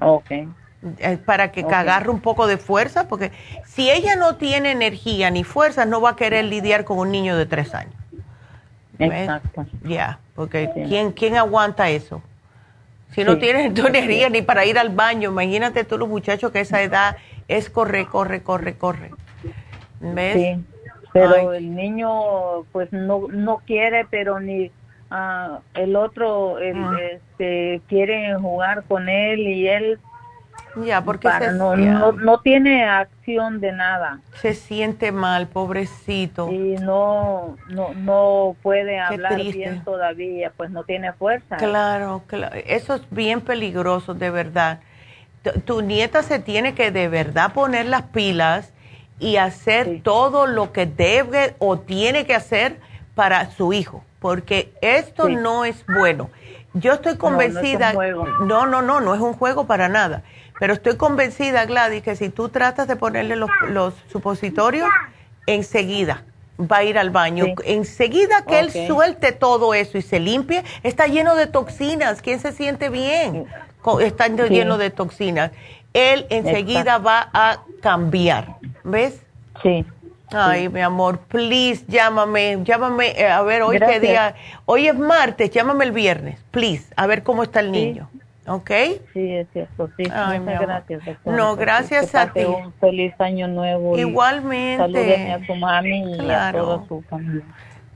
[0.00, 0.30] Ok.
[0.30, 3.30] Eh, para que agarre un poco de fuerza, porque
[3.64, 7.36] si ella no tiene energía ni fuerza, no va a querer lidiar con un niño
[7.36, 7.94] de tres años.
[8.98, 9.64] Exacto.
[9.84, 12.20] Ya, porque ¿quién, ¿quién aguanta eso?
[13.12, 16.58] Si no tienes tu energía ni para ir al baño, imagínate tú los muchachos que
[16.58, 17.16] a esa edad
[17.46, 19.10] es corre, corre, corre, corre.
[20.00, 20.34] ¿Ves?
[20.34, 20.64] Sí
[21.12, 24.70] pero el niño pues no no quiere pero ni
[25.10, 26.96] uh, el otro ah.
[27.12, 29.98] este quiere jugar con él y él
[30.76, 34.20] ya porque no, no, no, tiene acción de nada.
[34.40, 36.50] Se siente mal pobrecito.
[36.50, 41.56] Y no no no puede hablar bien todavía pues no tiene fuerza.
[41.58, 44.80] Claro claro eso es bien peligroso de verdad.
[45.64, 48.72] Tu nieta se tiene que de verdad poner las pilas
[49.18, 52.78] y hacer todo lo que debe o tiene que hacer
[53.14, 56.30] para su hijo, porque esto no es bueno.
[56.74, 60.22] Yo estoy convencida, no, no, no, no, es un juego para nada,
[60.58, 64.88] pero estoy convencida, Gladys, que si tú tratas de ponerle los, supositorios,
[65.46, 66.24] enseguida
[66.60, 67.46] va a ir al baño.
[67.64, 72.22] Enseguida que él suelte todo eso y se limpie, está lleno de toxinas.
[72.22, 73.46] ¿Quién se siente bien?
[74.00, 75.50] Está lleno de toxinas.
[75.94, 78.56] Él enseguida va a cambiar.
[78.84, 79.22] ¿Ves?
[79.62, 79.84] Sí.
[80.34, 84.34] Ay, mi amor, please, llámame, llámame, eh, a ver, hoy qué día,
[84.64, 88.08] hoy es martes, llámame el viernes, please, a ver cómo está el niño.
[88.46, 88.70] ¿Ok?
[89.12, 90.04] Sí, es cierto, sí.
[90.04, 91.36] Muchas gracias, doctora.
[91.36, 92.44] No, gracias a ti.
[92.44, 93.96] Un feliz año nuevo.
[93.96, 94.78] Igualmente.
[94.78, 97.44] Salúdenme a su mami y a toda su familia.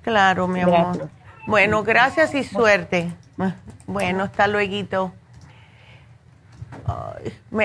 [0.02, 1.08] Claro, mi amor.
[1.46, 3.08] Bueno, gracias y suerte.
[3.86, 5.12] Bueno, hasta luego.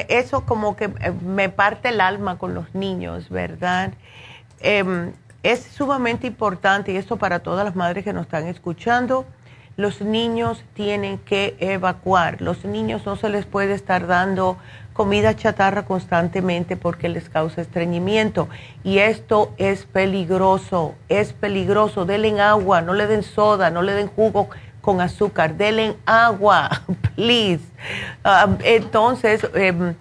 [0.07, 3.93] Eso como que eh, me parte el alma con los niños, ¿verdad?
[4.59, 5.13] Em,
[5.43, 9.25] es sumamente importante, y esto para todas las madres que nos están escuchando,
[9.77, 12.41] los niños tienen que evacuar.
[12.41, 14.57] Los niños no se les puede estar dando
[14.93, 18.49] comida chatarra constantemente porque les causa estreñimiento.
[18.83, 22.05] Y esto es peligroso, es peligroso.
[22.05, 24.49] Denle agua, no le den soda, no le den jugo
[24.81, 26.83] con azúcar, denle agua,
[27.15, 27.63] please.
[28.25, 29.95] Um, entonces, em,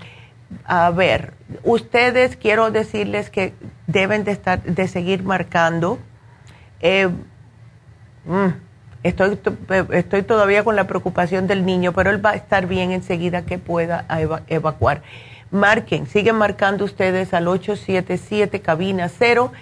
[0.65, 3.55] a ver, ustedes quiero decirles que
[3.87, 5.99] deben de estar, de seguir marcando.
[6.81, 7.09] Eh,
[8.25, 8.49] mm,
[9.03, 9.39] estoy,
[9.93, 13.59] estoy todavía con la preocupación del niño, pero él va a estar bien enseguida que
[13.59, 14.07] pueda
[14.49, 15.03] evacuar.
[15.51, 19.53] Marquen, siguen marcando ustedes al 877 cabina 0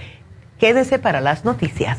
[0.58, 1.98] Quédese para las noticias.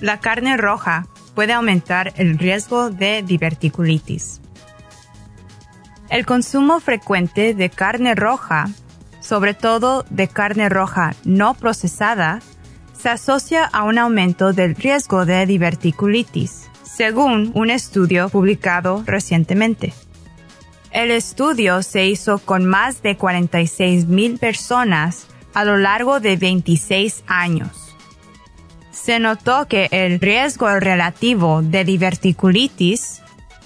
[0.00, 4.40] La carne roja puede aumentar el riesgo de diverticulitis.
[6.08, 8.70] El consumo frecuente de carne roja,
[9.20, 12.40] sobre todo de carne roja no procesada,
[12.98, 19.92] se asocia a un aumento del riesgo de diverticulitis, según un estudio publicado recientemente.
[20.92, 27.22] El estudio se hizo con más de 46 mil personas a lo largo de 26
[27.26, 27.89] años
[29.02, 33.22] se notó que el riesgo relativo de diverticulitis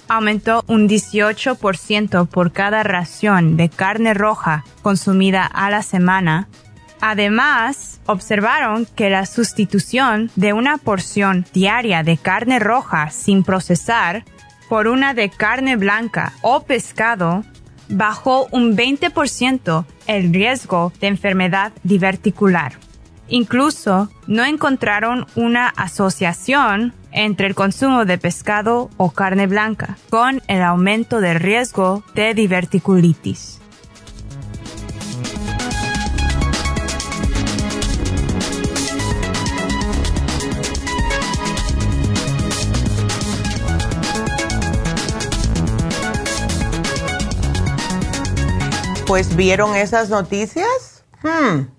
[0.07, 6.47] aumentó un 18% por cada ración de carne roja consumida a la semana.
[7.01, 14.23] Además, observaron que la sustitución de una porción diaria de carne roja sin procesar
[14.69, 17.43] por una de carne blanca o pescado
[17.89, 22.84] bajó un 20% el riesgo de enfermedad diverticular.
[23.27, 30.61] Incluso no encontraron una asociación entre el consumo de pescado o carne blanca con el
[30.61, 33.59] aumento del riesgo de diverticulitis.
[49.07, 51.03] Pues vieron esas noticias.
[51.23, 51.74] Hmm.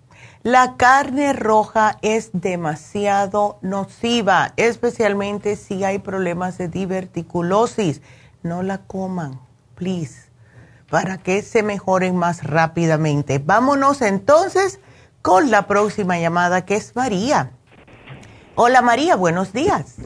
[0.47, 8.01] La carne roja es demasiado nociva, especialmente si hay problemas de diverticulosis.
[8.45, 9.41] No la coman,
[9.75, 10.31] please,
[10.89, 13.41] para que se mejoren más rápidamente.
[13.45, 14.81] Vámonos entonces
[15.21, 17.51] con la próxima llamada que es María.
[18.55, 19.97] Hola María, buenos días.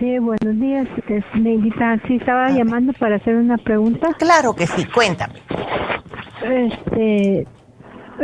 [0.00, 0.88] Sí, buenos días.
[1.34, 4.14] Neidita, sí estaba llamando para hacer una pregunta.
[4.18, 5.34] Claro que sí, cuéntame.
[6.42, 7.46] Este,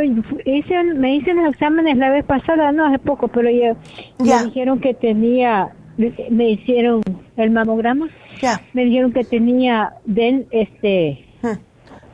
[0.03, 3.75] hice, me hice los exámenes la vez pasada, no hace poco, pero ya,
[4.19, 7.01] me dijeron que tenía, me hicieron
[7.37, 8.09] el mamograma.
[8.41, 8.61] Ya.
[8.73, 11.25] Me dijeron que tenía den, este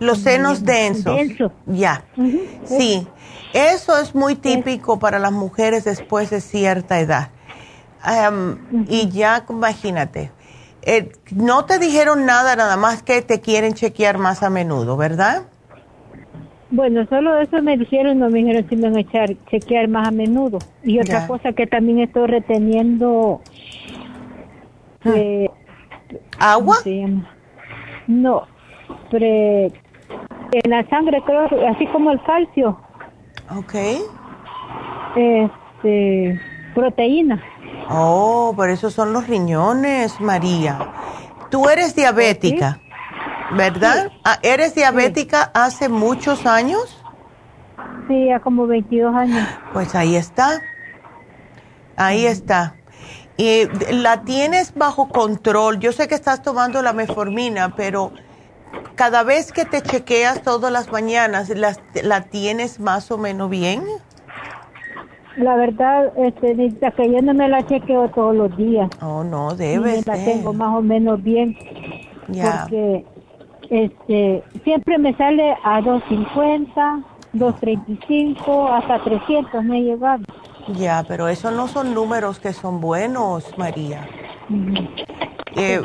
[0.01, 1.15] los senos densos.
[1.67, 2.03] Ya.
[2.65, 3.07] Sí.
[3.53, 7.29] Eso es muy típico para las mujeres después de cierta edad.
[8.88, 10.32] Y ya, imagínate,
[10.82, 15.43] eh, no te dijeron nada, nada más que te quieren chequear más a menudo, ¿verdad?
[16.72, 20.07] Bueno, solo eso me dijeron, no me dijeron si me van a echar, chequear más
[20.07, 20.59] a menudo.
[20.84, 23.41] Y otra cosa que también estoy reteniendo...
[25.03, 25.11] Ah.
[26.39, 26.78] ¿Agua?
[28.07, 28.43] No,
[29.09, 32.80] pre, en la sangre creo, así como el calcio.
[33.55, 33.76] Ok.
[35.15, 36.39] Este,
[36.74, 37.41] proteína.
[37.89, 40.80] Oh, por eso son los riñones, María.
[41.49, 42.80] ¿Tú eres diabética?
[43.56, 44.12] ¿Verdad?
[44.24, 46.97] Ah, ¿Eres diabética hace muchos años?
[48.08, 49.47] Sí, hace como 22 años.
[49.74, 50.62] Pues ahí está.
[51.95, 52.76] Ahí está.
[53.38, 55.80] Y la tienes bajo control.
[55.80, 58.12] Yo sé que estás tomando la meformina, pero
[58.95, 63.84] cada vez que te chequeas todas las mañanas, ¿la, la tienes más o menos bien?
[65.38, 68.89] La verdad, este, que yo no me la chequeo todos los días.
[69.02, 70.06] Oh, no, debes.
[70.06, 71.58] la tengo más o menos bien.
[72.28, 72.64] Ya.
[72.64, 73.06] Porque
[73.72, 80.24] este, siempre me sale a 250, 235, hasta 300 me he llegado.
[80.76, 84.05] Ya, pero esos no son números que son buenos, María.
[85.55, 85.82] Eh,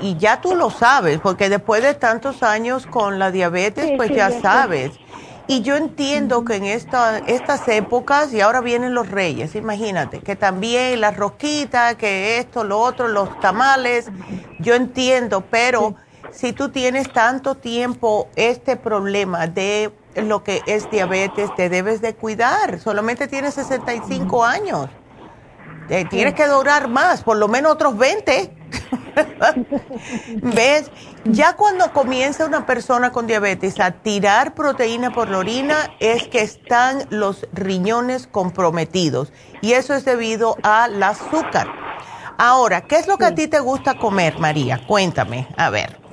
[0.00, 4.30] y ya tú lo sabes, porque después de tantos años con la diabetes, pues ya
[4.30, 4.98] sabes.
[5.46, 10.36] Y yo entiendo que en esta, estas épocas, y ahora vienen los reyes, imagínate, que
[10.36, 14.10] también las rosquitas, que esto, lo otro, los tamales,
[14.58, 15.96] yo entiendo, pero
[16.34, 22.14] si tú tienes tanto tiempo este problema de lo que es diabetes, te debes de
[22.14, 22.80] cuidar.
[22.80, 24.88] Solamente tienes 65 años.
[26.10, 28.56] tienes que durar más, por lo menos otros 20.
[30.42, 30.90] ¿Ves?
[31.24, 36.42] Ya cuando comienza una persona con diabetes a tirar proteína por la orina es que
[36.42, 41.68] están los riñones comprometidos y eso es debido al azúcar.
[42.36, 44.84] Ahora, ¿qué es lo que a ti te gusta comer, María?
[44.86, 46.03] Cuéntame, a ver.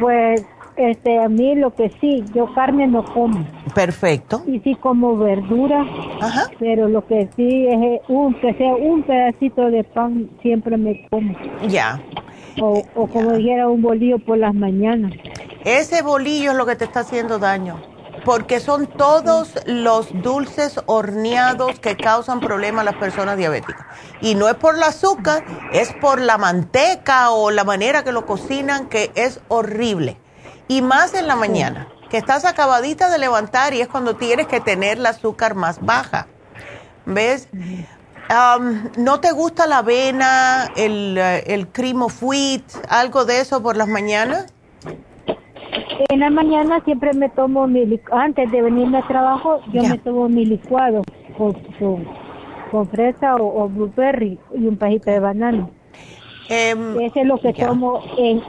[0.00, 0.44] Pues
[0.76, 3.46] este, a mí lo que sí, yo carne no como.
[3.74, 4.42] Perfecto.
[4.46, 5.84] Y sí como verdura.
[6.20, 6.50] Ajá.
[6.58, 11.34] Pero lo que sí es un, que sea un pedacito de pan siempre me como.
[11.68, 12.02] Ya.
[12.60, 15.12] O, o como dijera un bolillo por las mañanas.
[15.64, 17.93] Ese bolillo es lo que te está haciendo daño.
[18.24, 23.86] Porque son todos los dulces horneados que causan problemas a las personas diabéticas.
[24.20, 28.24] Y no es por el azúcar, es por la manteca o la manera que lo
[28.24, 30.18] cocinan, que es horrible.
[30.68, 34.60] Y más en la mañana, que estás acabadita de levantar y es cuando tienes que
[34.60, 36.26] tener el azúcar más baja.
[37.06, 37.48] ¿Ves?
[38.28, 43.62] Am, ¿No te gusta la avena, el, eh, el cream of wheat, algo de eso
[43.62, 44.53] por las mañanas?
[46.08, 49.98] En la mañana siempre me tomo mi lic- antes de venirme al trabajo, yo me
[49.98, 51.02] tomo mi licuado
[51.36, 52.04] con, con,
[52.70, 55.70] con fresa o, o blueberry y un pajito de banano.
[56.48, 58.42] Ese es lo que tomo en,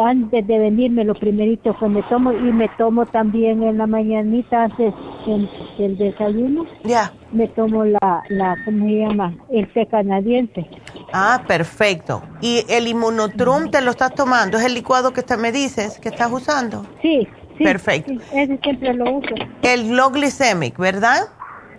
[0.00, 4.64] antes de venirme, lo primerito que me tomo y me tomo también en la mañanita
[4.64, 4.94] antes
[5.26, 6.64] del, del desayuno.
[6.84, 7.12] Ya.
[7.32, 9.34] Me tomo la, la, ¿cómo se llama?
[9.50, 10.68] El té canadiense.
[11.12, 12.22] Ah, perfecto.
[12.40, 14.58] ¿Y el inmunotrum te lo estás tomando?
[14.58, 16.86] ¿Es el licuado que te me dices que estás usando?
[17.02, 17.26] Sí,
[17.58, 17.64] sí.
[17.64, 18.12] Perfecto.
[18.12, 19.34] sí, ese siempre lo uso.
[19.62, 21.28] El low glycemic, ¿verdad?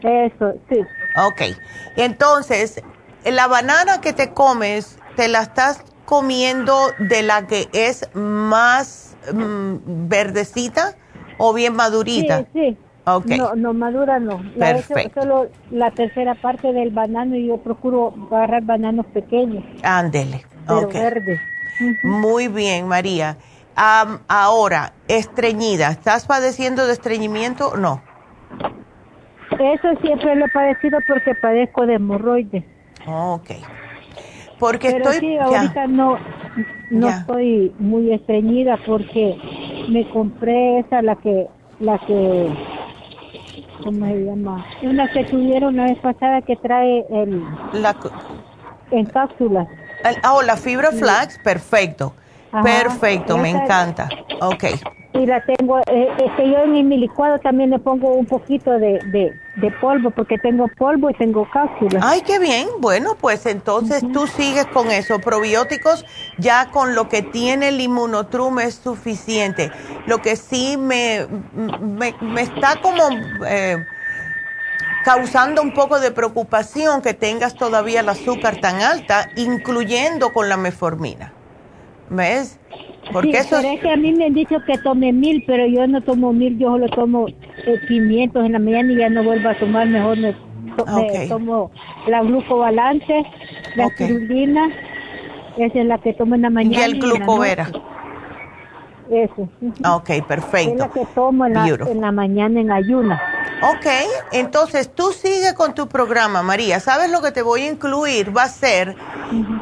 [0.02, 0.80] Eso, sí.
[1.16, 1.58] Ok.
[1.96, 2.82] Entonces,
[3.26, 10.08] la banana que te comes, ¿te la estás comiendo de la que es más mm,
[10.10, 10.96] verdecita
[11.38, 12.40] o bien madurita?
[12.40, 12.78] Sí, sí.
[13.06, 13.26] Ok.
[13.32, 14.44] No, no madura no.
[14.56, 15.22] La Perfecto.
[15.22, 20.46] solo la tercera parte del banano y yo procuro agarrar bananos pequeños, Ándele.
[20.68, 20.94] pero Ok.
[20.96, 21.40] verdes.
[22.04, 23.38] Muy bien, María.
[23.76, 25.90] Ahora, estreñida.
[25.90, 28.02] ¿Estás padeciendo de estreñimiento o no?
[29.60, 32.64] Eso siempre lo he padecido porque padezco de hemorroides.
[33.08, 33.52] Ok.
[34.62, 35.20] Porque Pero estoy...
[35.22, 35.44] sí, ya.
[35.44, 36.18] ahorita no,
[36.92, 37.18] no Ya.
[37.22, 39.36] estoy muy estreñida porque
[39.90, 41.48] me compré esa, la que,
[41.80, 42.48] la que,
[43.84, 44.66] ¿cómo se llama?
[44.84, 47.44] Una que tuvieron una vez pasada que trae el,
[47.74, 47.98] La,
[48.92, 49.68] en cápsulas.
[50.04, 52.14] el- oh, la fibra flax, perfecto.
[52.52, 52.64] Ajá.
[52.64, 54.10] Perfecto, me encanta.
[54.42, 54.66] Ok.
[55.14, 59.00] Y la tengo, eh, este, yo en mi licuado también le pongo un poquito de,
[59.08, 62.02] de, de polvo porque tengo polvo y tengo cápsulas.
[62.06, 62.70] Ay, qué bien.
[62.80, 65.20] Bueno, pues entonces tú sigues con eso.
[65.20, 66.06] Probióticos,
[66.38, 69.70] ya con lo que tiene el inmunotrum es suficiente.
[70.06, 71.28] Lo que sí me,
[71.82, 73.04] me, me está como
[73.46, 73.86] eh,
[75.04, 80.56] causando un poco de preocupación que tengas todavía el azúcar tan alta, incluyendo con la
[80.56, 81.34] meformina.
[82.12, 82.60] ¿Ves?
[83.12, 83.82] Porque sí, eso pero es...
[83.82, 86.70] que a mí me han dicho que tome mil, pero yo no tomo mil, yo
[86.72, 87.28] solo tomo
[87.66, 90.34] eh, 500 en la mañana y ya no vuelvo a tomar, mejor me,
[90.76, 91.72] to- me tomo
[92.08, 93.24] la glucobalance,
[93.76, 94.02] la Ok.
[94.02, 94.70] espirulina,
[95.58, 96.78] esa es la que tomo en la mañana.
[96.78, 97.64] Y el glucovera.
[97.66, 97.80] noche.
[99.12, 99.50] Eso.
[99.94, 100.76] Ok, Es perfecto.
[100.78, 101.92] la que tomo en la, Beautiful.
[101.92, 103.22] en la mañana en ayuna.
[103.62, 103.86] Ok,
[104.32, 106.80] entonces tú sigue con tu programa, María.
[106.80, 108.36] ¿Sabes lo que te voy a incluir?
[108.36, 108.96] Va a ser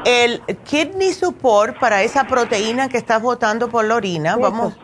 [0.06, 4.38] el kidney support para esa proteína que estás botando por la orina.
[4.38, 4.78] Vamos.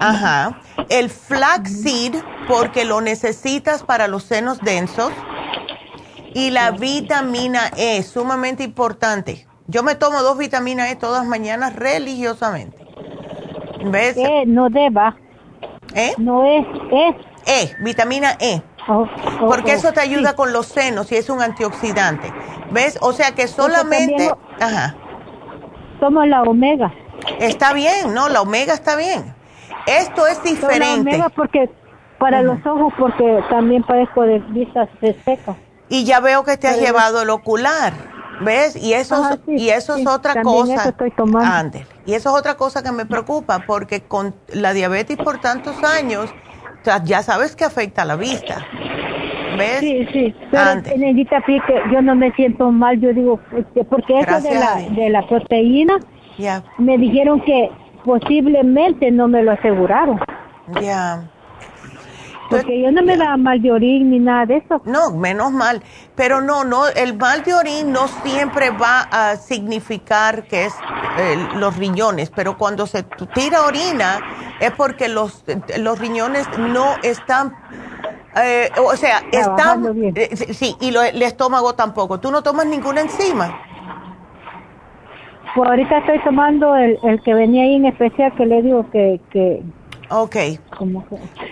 [0.00, 0.60] Ajá.
[0.88, 2.16] El flaxseed
[2.48, 5.12] porque lo necesitas para los senos densos.
[6.34, 9.46] Y la vitamina E, sumamente importante.
[9.68, 12.79] Yo me tomo dos vitaminas E todas las mañanas religiosamente.
[13.84, 14.16] ¿Ves?
[14.16, 15.16] Eh, no deba.
[15.94, 16.12] ¿Eh?
[16.18, 17.16] No es, es.
[17.46, 18.62] E, vitamina E.
[18.88, 19.06] Oh,
[19.40, 20.36] oh, Porque oh, eso te ayuda sí.
[20.36, 22.32] con los senos y es un antioxidante.
[22.70, 22.98] ¿Ves?
[23.00, 24.30] O sea que solamente...
[24.60, 24.96] Ajá.
[25.98, 26.92] Tomo la omega.
[27.38, 28.28] Está bien, ¿no?
[28.28, 29.34] La omega está bien.
[29.86, 31.00] Esto es la diferente.
[31.00, 31.70] omega porque
[32.18, 35.56] para los ojos porque también padezco de vistas resecas.
[35.88, 37.92] Y ya veo que te has llevado el ocular.
[38.40, 38.76] ¿Ves?
[38.76, 40.74] Y eso, Ajá, es- sí, y eso sí, es otra cosa.
[40.74, 41.86] estoy.
[42.06, 46.32] Y eso es otra cosa que me preocupa porque con la diabetes por tantos años,
[47.04, 48.66] ya sabes que afecta la vista.
[49.58, 49.80] ¿Ves?
[49.80, 50.34] Sí, sí.
[50.50, 50.70] Pero
[51.92, 53.40] yo no me siento mal, yo digo,
[53.90, 55.98] porque eso de a la, de la proteína,
[56.78, 57.70] me dijeron que
[58.04, 60.20] posiblemente no me lo aseguraron.
[60.80, 61.22] ya.
[62.50, 64.82] Porque yo no me daba mal de orín ni nada de eso.
[64.84, 65.82] No, menos mal.
[66.16, 70.74] Pero no, no, el mal de orín no siempre va a significar que es
[71.18, 74.18] eh, los riñones, pero cuando se tira orina
[74.60, 75.44] es porque los,
[75.78, 77.54] los riñones no están,
[78.42, 79.84] eh, o sea, están,
[80.16, 82.18] eh, sí, sí, y lo- el estómago tampoco.
[82.18, 83.58] ¿Tú no tomas ninguna enzima?
[85.54, 89.20] Pues ahorita estoy tomando el, el que venía ahí en especial que le digo que,
[89.32, 89.62] que
[90.10, 90.36] Ok,
[90.76, 91.06] como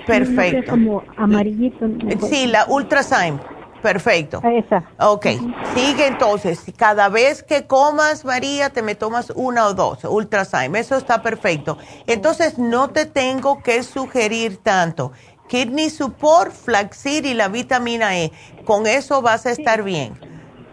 [0.07, 0.53] Perfecto.
[0.53, 1.87] no sé, como amarillito.
[2.29, 3.39] sí, la Ultrazyme.
[3.83, 4.43] Perfecto.
[4.43, 4.85] Esa.
[4.99, 5.27] Ok,
[5.75, 6.65] sigue entonces.
[6.77, 10.81] Cada vez que comas, María, te me tomas una o dos, Ultrazyme.
[10.81, 11.79] Eso está perfecto.
[12.07, 15.13] Entonces, no te tengo que sugerir tanto.
[15.47, 18.33] Kidney Support, Flaxseed y la vitamina E.
[18.65, 20.19] Con eso vas a estar bien.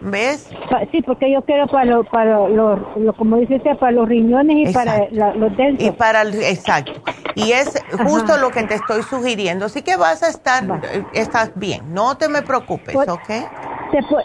[0.01, 0.49] ¿Ves?
[0.91, 4.73] Sí, porque yo quiero para, lo, para lo, como dice usted, para los riñones y
[4.73, 5.87] para los dentos.
[5.87, 7.01] Y para el, exacto.
[7.33, 9.65] Y es justo lo que te estoy sugiriendo.
[9.65, 11.93] Así que vas a estar, eh, estás bien.
[11.93, 13.29] No te me preocupes, pues, ¿ok?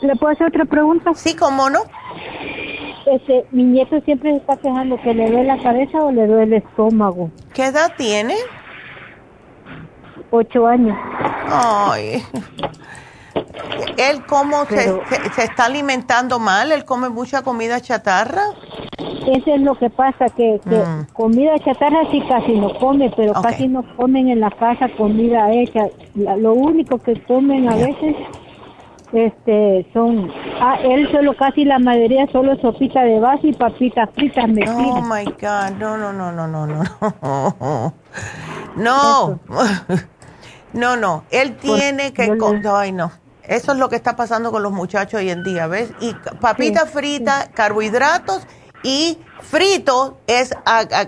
[0.02, 1.12] ¿Le puedo hacer otra pregunta?
[1.14, 1.80] Sí, ¿cómo no?
[3.06, 6.56] Este, mi nieto siempre se está quejando que le duele la cabeza o le duele
[6.56, 7.30] el estómago.
[7.54, 8.34] ¿Qué edad tiene?
[10.30, 10.96] Ocho años.
[11.48, 12.22] Ay.
[13.96, 15.00] ¿Él cómo se,
[15.34, 16.72] se, está alimentando mal?
[16.72, 18.42] ¿Él come mucha comida chatarra?
[19.26, 21.12] Eso es lo que pasa, que, mm.
[21.12, 25.86] comida chatarra sí casi no come, pero casi no comen en la casa comida hecha.
[26.14, 28.16] lo único que comen a veces
[29.12, 34.48] este son ah, él solo casi la mayoría solo sopita de base y papitas fritas
[34.68, 37.94] Oh my god, no, no, no, no, no, no.
[38.76, 39.40] No.
[40.72, 42.32] No, no, él tiene que
[42.72, 43.10] ay no.
[43.50, 45.92] Eso es lo que está pasando con los muchachos hoy en día, ¿ves?
[45.98, 48.46] Y papitas fritas, carbohidratos
[48.84, 50.54] y frito es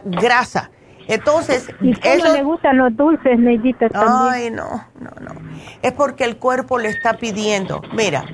[0.06, 0.72] grasa.
[1.06, 4.18] Entonces, ¿Y cómo le gustan los dulces, Neidita, también?
[4.18, 5.40] Ay, no, no, no.
[5.82, 7.80] Es porque el cuerpo le está pidiendo.
[7.92, 8.24] Mira,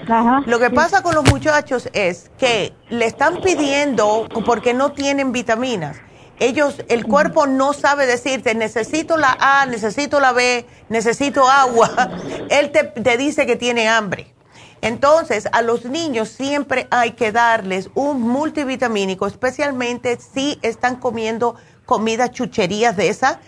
[0.46, 6.00] lo que pasa con los muchachos es que le están pidiendo porque no tienen vitaminas.
[6.40, 11.90] Ellos, el cuerpo no sabe decirte, necesito la A, necesito la B, necesito agua.
[12.50, 14.32] Él te, dice que tiene hambre.
[14.80, 22.30] Entonces, a los niños siempre hay que darles un multivitamínico, especialmente si están comiendo comida
[22.30, 23.40] chucherías de esa,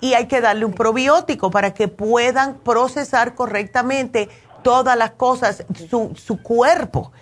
[0.00, 4.28] y hay que darle un probiótico para que puedan procesar correctamente
[4.64, 7.12] todas las cosas, su, su cuerpo.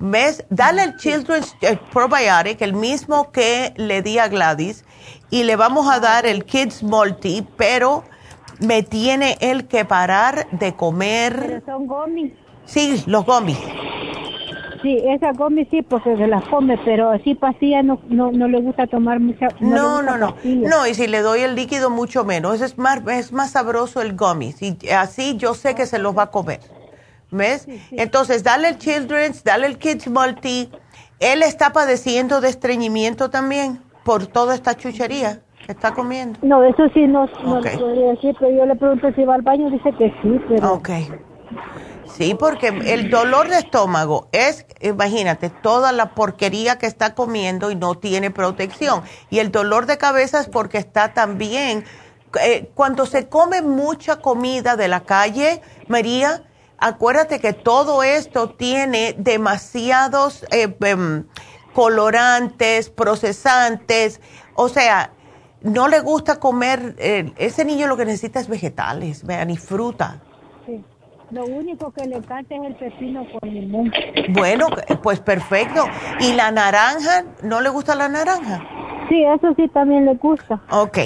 [0.00, 0.44] ¿Ves?
[0.48, 4.84] Dale el Children's eh, Probiotic, el mismo que le di a Gladys,
[5.30, 8.04] y le vamos a dar el Kids Multi, pero
[8.60, 11.36] me tiene él que parar de comer.
[11.40, 12.32] Pero son gomis.
[12.64, 13.58] Sí, los gomis.
[14.82, 18.60] Sí, esa gomis sí, porque se las come, pero así pasilla no, no, no le
[18.60, 19.48] gusta tomar mucha.
[19.58, 20.36] No, no, no.
[20.44, 22.60] No, y si le doy el líquido, mucho menos.
[22.60, 24.62] Es más, es más sabroso el gomis.
[24.62, 26.60] Y así yo sé que se los va a comer.
[27.30, 27.68] ¿Ves?
[27.90, 30.70] Entonces, dale el Children's, dale el Kids Multi.
[31.20, 36.38] Él está padeciendo de estreñimiento también por toda esta chuchería que está comiendo.
[36.42, 39.70] No, eso sí no, no podría decir, pero yo le pregunto si va al baño,
[39.70, 40.72] dice que sí, pero...
[40.74, 40.90] Ok.
[42.06, 47.76] Sí, porque el dolor de estómago es, imagínate, toda la porquería que está comiendo y
[47.76, 49.02] no tiene protección.
[49.30, 51.84] Y el dolor de cabeza es porque está también,
[52.42, 56.42] eh, cuando se come mucha comida de la calle, María,
[56.78, 61.24] acuérdate que todo esto tiene demasiados eh, em,
[61.74, 64.20] colorantes, procesantes,
[64.54, 65.12] o sea,
[65.60, 70.22] no le gusta comer, eh, ese niño lo que necesita es vegetales, vean, y fruta.
[71.28, 71.34] Sí.
[71.34, 73.92] Lo único que le encanta es el pepino con limón.
[74.30, 74.68] Bueno,
[75.02, 75.84] pues perfecto.
[76.20, 77.24] ¿Y la naranja?
[77.42, 78.62] ¿No le gusta la naranja?
[79.08, 80.60] Sí, eso sí también le gusta.
[80.70, 80.98] Ok.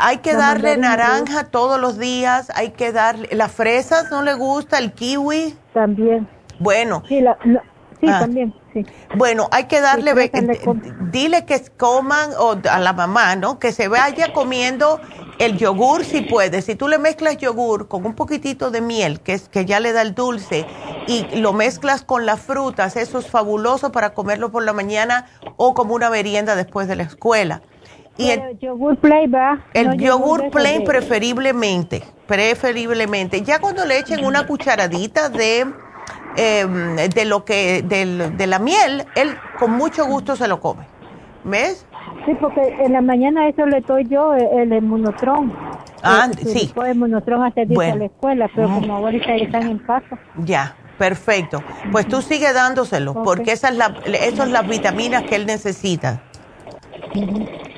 [0.00, 3.28] hay que darle naranja todos los días, hay que darle...
[3.32, 4.78] ¿Las fresas no le gusta?
[4.78, 5.54] ¿El kiwi?
[5.72, 6.28] También.
[6.58, 7.02] Bueno.
[7.08, 7.22] Sí,
[8.00, 8.20] sí ah.
[8.20, 8.52] también.
[8.72, 8.84] Sí.
[9.16, 10.12] Bueno, hay que darle,
[11.10, 13.58] dile que coman, o a la mamá, ¿no?
[13.58, 15.00] Que se vaya comiendo
[15.40, 16.60] el yogur si puede.
[16.60, 19.92] Si tú le mezclas yogur con un poquitito de miel, que, es, que ya le
[19.92, 20.66] da el dulce,
[21.06, 25.26] y lo mezclas con las frutas, eso es fabuloso para comerlo por la mañana
[25.56, 27.62] o como una merienda después de la escuela.
[28.18, 29.64] Y el, yogur plain va.
[29.72, 33.40] El yogur, plain preferiblemente, preferiblemente.
[33.40, 35.66] Ya cuando le echen una cucharadita de,
[36.36, 40.86] em, de lo que, de la miel, él con mucho gusto se lo come.
[41.44, 41.86] ¿Ves?
[42.26, 45.52] Sí, porque en la mañana eso le doy yo, el inmunotrón.
[46.02, 46.72] Ah, sí.
[46.76, 47.94] El inmunotrón hasta bueno.
[47.94, 50.18] a la escuela, pero como ahorita están en casa.
[50.44, 51.62] Ya, perfecto.
[51.90, 53.94] Pues tú sigue dándoselo, porque esas la,
[54.36, 56.22] son las vitaminas que él necesita.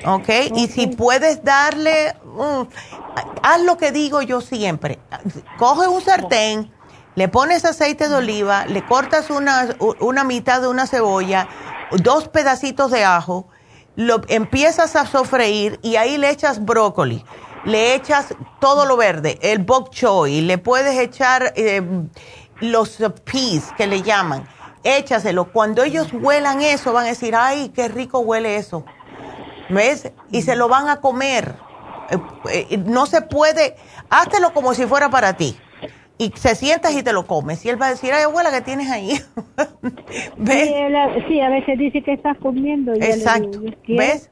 [0.05, 0.29] ¿Ok?
[0.57, 2.63] Y si puedes darle, mm,
[3.43, 4.99] haz lo que digo yo siempre.
[5.57, 6.71] Coge un sartén,
[7.15, 9.69] le pones aceite de oliva, le cortas una,
[10.01, 11.49] una mitad de una cebolla,
[12.03, 13.47] dos pedacitos de ajo,
[13.97, 17.25] lo empiezas a sofreír y ahí le echas brócoli,
[17.65, 21.83] le echas todo lo verde, el bok choy, le puedes echar eh,
[22.61, 24.49] los peas que le llaman,
[24.85, 25.53] échaselo.
[25.53, 28.85] Cuando ellos huelan eso, van a decir, ay, qué rico huele eso.
[29.69, 30.13] ¿Ves?
[30.31, 31.57] Y se lo van a comer.
[32.11, 33.77] Eh, eh, no se puede,
[34.11, 35.59] háztelo como si fuera para ti.
[36.23, 37.65] Y se sientas y te lo comes.
[37.65, 39.21] Y él va a decir, ay, abuela, ¿qué tienes ahí?
[40.37, 40.71] ¿Ves?
[41.27, 42.93] Sí, a veces dice que estás comiendo.
[42.95, 43.61] Exacto.
[43.89, 44.31] ¿Ves?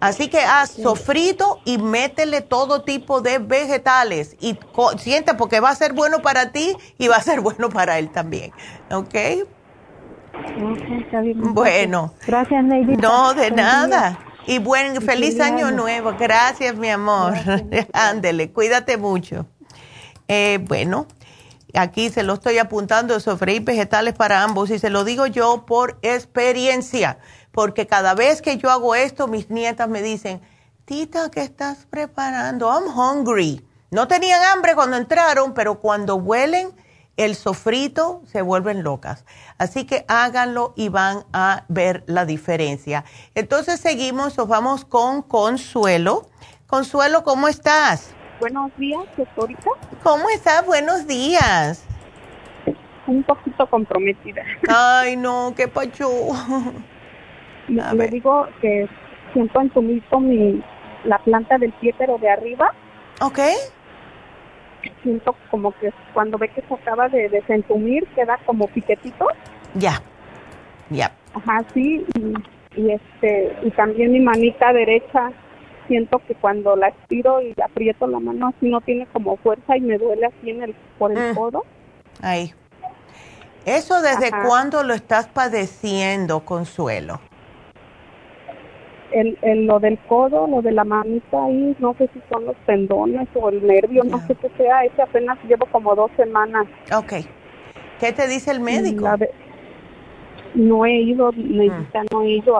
[0.00, 4.58] Así que haz sofrito y métele todo tipo de vegetales y
[4.98, 8.10] siente porque va a ser bueno para ti y va a ser bueno para él
[8.10, 8.52] también.
[8.90, 9.14] ¿Ok?
[11.52, 12.14] bueno.
[12.26, 13.00] Gracias, Neidita.
[13.00, 14.18] No, de nada.
[14.46, 16.14] Y buen, feliz año nuevo.
[16.18, 17.34] Gracias, mi amor.
[17.92, 19.46] Ándele, cuídate mucho.
[20.28, 21.06] Eh, bueno,
[21.74, 25.98] aquí se lo estoy apuntando, sofreír vegetales para ambos y se lo digo yo por
[26.02, 27.18] experiencia
[27.56, 30.42] porque cada vez que yo hago esto, mis nietas me dicen,
[30.84, 32.70] Tita, ¿qué estás preparando?
[32.70, 33.66] I'm hungry.
[33.90, 36.68] No tenían hambre cuando entraron, pero cuando huelen
[37.16, 39.24] el sofrito se vuelven locas.
[39.56, 43.06] Así que háganlo y van a ver la diferencia.
[43.34, 46.28] Entonces seguimos, nos vamos con Consuelo.
[46.66, 48.10] Consuelo, ¿cómo estás?
[48.38, 49.70] Buenos días, doctorita.
[50.02, 50.66] ¿Cómo estás?
[50.66, 51.86] Buenos días.
[53.06, 54.42] Un poquito comprometida.
[54.68, 56.08] Ay, no, qué pacho.
[57.68, 58.88] le digo que
[59.32, 60.62] siento entumito mi
[61.04, 62.72] la planta del pie pero de arriba.
[63.22, 63.38] Ok.
[65.02, 69.28] Siento como que cuando ve que se acaba de desentumir queda como piquetito.
[69.74, 70.02] Ya.
[70.90, 71.10] Ya.
[71.32, 72.04] Ajá, sí.
[72.76, 75.32] Y, este y también mi manita derecha
[75.86, 79.80] siento que cuando la estiro y aprieto la mano así no tiene como fuerza y
[79.80, 81.34] me duele así en el por el mm.
[81.34, 81.64] codo.
[82.22, 82.52] Ahí.
[83.64, 87.20] ¿Eso desde cuándo lo estás padeciendo, Consuelo?
[89.20, 93.28] el, lo del codo, lo de la manita ahí, no sé si son los tendones
[93.34, 96.66] o el nervio, no sé qué sea, ese apenas llevo como dos semanas.
[96.94, 97.12] Ok.
[98.00, 99.08] ¿Qué te dice el médico?
[100.56, 102.58] No he ido, necesita, no he ido.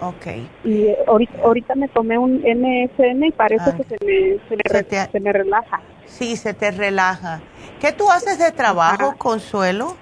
[0.00, 0.26] Ok.
[0.64, 0.98] Y eh,
[1.42, 4.38] ahorita, me tomé un MSN y parece que se me,
[5.10, 5.80] se, me, relaja.
[6.04, 7.40] Sí, se te relaja.
[7.80, 9.96] ¿Qué tú haces de trabajo, Consuelo?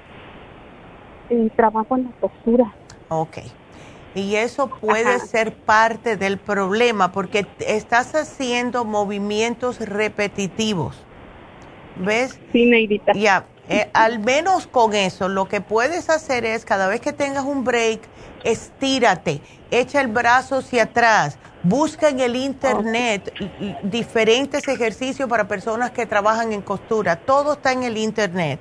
[1.30, 2.74] Eh, trabajo en la postura.
[3.08, 3.38] Ok.
[4.14, 11.04] Y eso puede ser parte del problema porque estás haciendo movimientos repetitivos.
[11.96, 12.40] ¿Ves?
[12.52, 13.12] Sí, Neidita.
[13.12, 17.44] Ya, eh, al menos con eso, lo que puedes hacer es cada vez que tengas
[17.44, 18.00] un break,
[18.44, 19.40] estírate,
[19.70, 23.32] echa el brazo hacia atrás, busca en el internet
[23.82, 27.16] diferentes ejercicios para personas que trabajan en costura.
[27.16, 28.60] Todo está en el internet.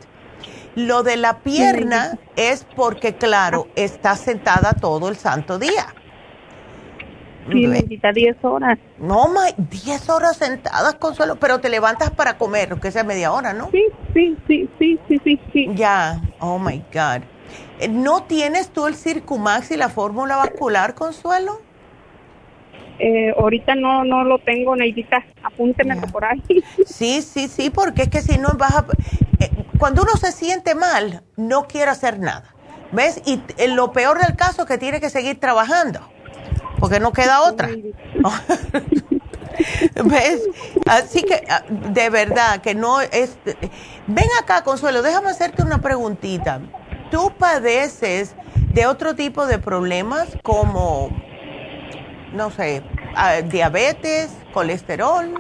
[0.76, 5.94] Lo de la pierna es porque, claro, está sentada todo el santo día.
[7.52, 8.80] Sí, necesita 10 horas.
[8.98, 13.70] No, 10 horas sentadas, Consuelo, pero te levantas para comer, que sea media hora, ¿no?
[13.72, 15.70] Sí, sí, sí, sí, sí, sí.
[15.76, 17.22] Ya, oh my God.
[17.80, 21.60] Eh, ¿No tienes tú el Circumax y la fórmula vascular, Consuelo?
[22.98, 25.24] Eh, ahorita no no lo tengo, Neidita.
[25.44, 26.42] Apúnteme por ahí.
[26.86, 28.86] Sí, sí, sí, porque es que si no vas a...
[29.40, 32.56] Eh, cuando uno se siente mal, no quiere hacer nada.
[32.92, 33.22] ¿Ves?
[33.26, 36.00] Y lo peor del caso es que tiene que seguir trabajando,
[36.80, 37.68] porque no queda otra.
[40.06, 40.50] ¿Ves?
[40.86, 43.38] Así que, ah, de verdad, que no es...
[44.08, 46.62] Ven acá, Consuelo, déjame hacerte una preguntita.
[47.12, 48.36] ¿Tú padeces
[48.74, 51.10] de otro tipo de problemas como,
[52.34, 52.84] no sé,
[53.16, 55.34] ah, diabetes, colesterol?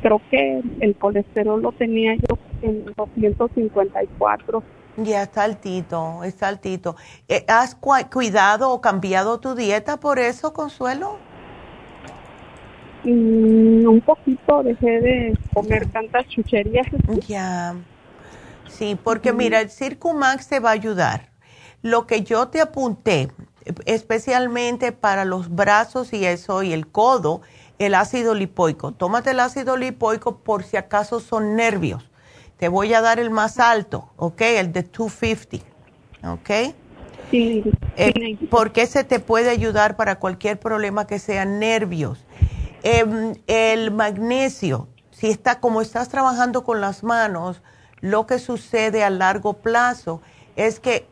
[0.00, 4.62] creo que el colesterol lo tenía yo en 254.
[4.96, 6.96] Ya está altito, está altito.
[7.28, 11.18] Eh, ¿Has cuidado o cambiado tu dieta por eso, Consuelo?
[13.04, 16.86] Mm, un poquito, dejé de comer tantas chucherías.
[17.26, 17.76] Ya,
[18.68, 21.30] sí, porque mira, el Circumax te va a ayudar.
[21.82, 23.30] Lo que yo te apunté,
[23.86, 27.40] especialmente para los brazos y eso y el codo,
[27.78, 28.92] el ácido lipoico.
[28.92, 32.10] Tómate el ácido lipoico por si acaso son nervios.
[32.58, 34.42] Te voy a dar el más alto, ¿ok?
[34.42, 35.66] El de 250,
[36.30, 36.74] ¿ok?
[37.30, 37.64] Sí,
[37.96, 42.26] eh, porque ese te puede ayudar para cualquier problema que sea nervios.
[42.82, 47.60] Em, el magnesio, si está como estás trabajando con las manos,
[48.00, 50.22] lo que sucede a largo plazo
[50.56, 51.06] es que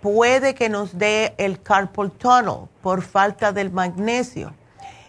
[0.00, 4.54] puede que nos dé el carpal tunnel por falta del magnesio.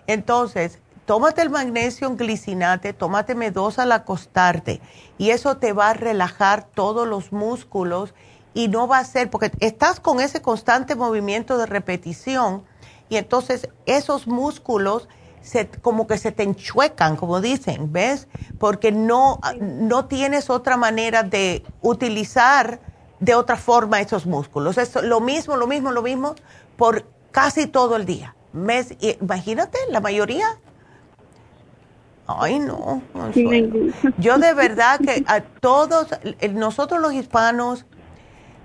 [0.06, 4.82] Entonces, tómate el magnesio en glicinate, tómate M2 al acostarte
[5.18, 8.14] y eso te va a relajar todos los músculos
[8.54, 12.64] y no va a ser, porque estás con ese constante movimiento de repetición
[13.08, 15.08] y entonces esos músculos
[15.42, 18.28] se, como que se te enchuecan, como dicen, ¿ves?
[18.60, 22.80] Porque no, no tienes otra manera de utilizar
[23.20, 24.78] de otra forma esos músculos.
[24.78, 26.36] Es lo mismo, lo mismo, lo mismo
[26.78, 28.36] por casi todo el día.
[28.54, 28.96] ¿Ves?
[29.22, 30.46] Imagínate, la mayoría
[32.40, 33.02] Ay, no,
[34.18, 36.08] Yo de verdad que a todos,
[36.54, 37.86] nosotros los hispanos,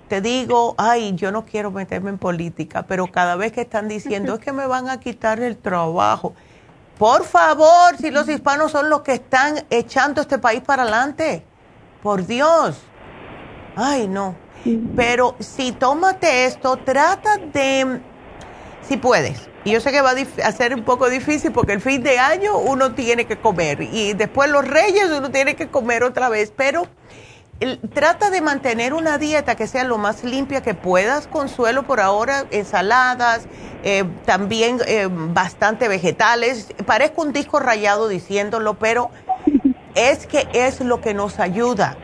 [0.07, 4.35] te digo, ay, yo no quiero meterme en política, pero cada vez que están diciendo
[4.35, 6.33] es que me van a quitar el trabajo.
[6.97, 11.43] Por favor, si los hispanos son los que están echando este país para adelante,
[12.01, 12.77] por Dios.
[13.75, 14.35] Ay, no.
[14.95, 18.01] Pero si tómate esto, trata de,
[18.81, 20.13] si puedes, y yo sé que va
[20.43, 24.13] a ser un poco difícil porque el fin de año uno tiene que comer y
[24.13, 26.87] después los reyes uno tiene que comer otra vez, pero
[27.93, 32.45] trata de mantener una dieta que sea lo más limpia que puedas, consuelo por ahora,
[32.51, 33.47] ensaladas,
[33.83, 36.67] eh, también eh, bastante vegetales.
[36.85, 39.09] Parezco un disco rayado diciéndolo, pero
[39.95, 41.97] es que es lo que nos ayuda.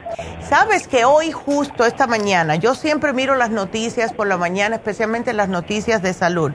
[0.48, 5.34] Sabes que hoy justo esta mañana, yo siempre miro las noticias por la mañana, especialmente
[5.34, 6.52] las noticias de salud.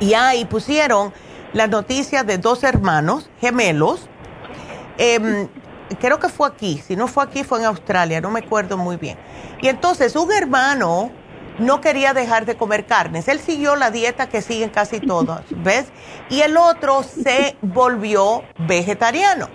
[0.00, 1.12] Y ahí pusieron
[1.52, 4.08] las noticias de dos hermanos gemelos.
[4.98, 5.48] Em,
[6.00, 8.96] creo que fue aquí, si no fue aquí fue en Australia, no me acuerdo muy
[8.96, 9.18] bien.
[9.60, 11.10] Y entonces un hermano
[11.58, 15.86] no quería dejar de comer carnes, él siguió la dieta que siguen casi todos, ¿ves?
[16.30, 19.48] Y el otro se volvió vegetariano.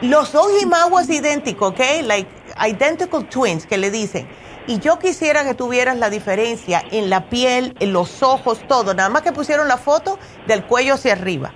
[0.00, 1.80] Los ojimaguas idénticos, ¿ok?
[2.04, 2.28] Like
[2.66, 4.28] identical twins que le dicen
[4.66, 8.94] y yo quisiera que tuvieras la diferencia en la piel, en los ojos, todo.
[8.94, 11.52] Nada más que pusieron la foto del cuello hacia arriba.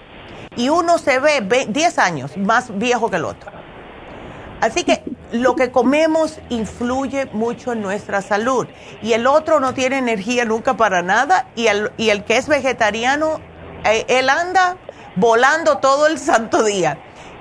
[0.57, 3.56] Y uno se ve 10 años más viejo que el otro.
[4.61, 5.03] Así que
[5.33, 8.67] lo que comemos influye mucho en nuestra salud.
[9.03, 11.49] Y el otro no tiene energía nunca para nada.
[11.57, 13.41] Y el, y el que es vegetariano,
[13.85, 14.77] eh, él anda
[15.17, 16.99] volando todo el santo día.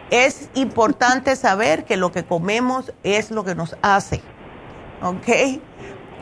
[0.10, 4.22] Es importante saber que lo que comemos es lo que nos hace.
[5.02, 5.62] ¿ok?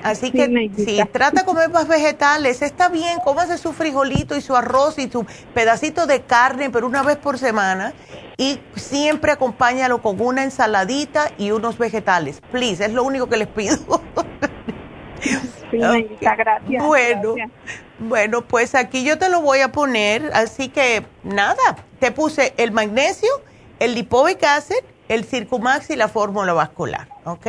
[0.03, 4.53] Así que si trata de comer más vegetales, está bien, cómase su frijolito y su
[4.55, 7.93] arroz y su pedacito de carne, pero una vez por semana.
[8.37, 12.41] Y siempre acompáñalo con una ensaladita y unos vegetales.
[12.51, 13.77] Please, es lo único que les pido.
[15.71, 15.79] Sí,
[16.19, 16.83] gracias.
[16.83, 17.35] Bueno,
[17.99, 20.31] bueno, pues aquí yo te lo voy a poner.
[20.33, 23.29] Así que nada, te puse el magnesio,
[23.79, 27.47] el lipoic acid, el circumax y la fórmula vascular, ¿ok?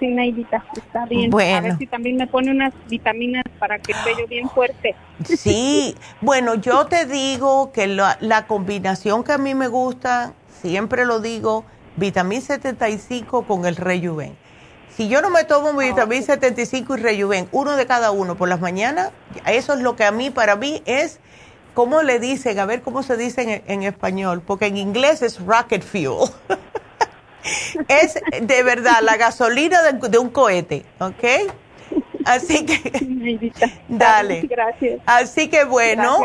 [0.00, 1.30] Sí, Naidita, está bien.
[1.30, 1.58] Bueno.
[1.58, 4.96] A ver si también me pone unas vitaminas para que esté yo bien fuerte.
[5.24, 10.32] Sí, bueno, yo te digo que la, la combinación que a mí me gusta,
[10.62, 11.66] siempre lo digo,
[11.96, 14.34] vitamina 75 con el rejuven.
[14.88, 18.36] Si yo no me tomo mi ah, vitamina 75 y rejuven, uno de cada uno
[18.36, 19.10] por las mañanas,
[19.46, 21.20] eso es lo que a mí, para mí, es,
[21.74, 22.58] ¿cómo le dicen?
[22.58, 26.30] A ver cómo se dice en, en español, porque en inglés es rocket fuel.
[27.88, 31.52] es de verdad la gasolina de, un cohete, ¿ok?
[32.24, 33.52] Así que,
[33.88, 34.42] dale.
[34.42, 35.00] Gracias.
[35.06, 36.18] Así que bueno,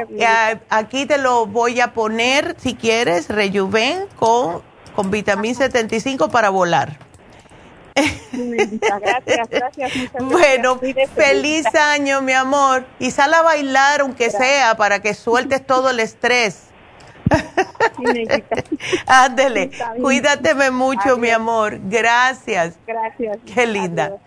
[0.70, 4.62] aquí te lo voy a poner, si quieres, Rejuven con,
[4.96, 7.06] con vitamina 75 para volar.
[7.96, 10.12] Gracias, gracias.
[10.20, 10.80] bueno,
[11.16, 12.86] feliz año, mi amor.
[13.00, 16.65] Y sal a bailar, aunque sea, para que sueltes todo el estrés.
[19.08, 19.72] Ándele,
[20.02, 21.80] cuídateme mucho, mi amor.
[21.84, 22.76] Gracias.
[22.86, 23.38] Gracias.
[23.54, 24.18] Qué linda.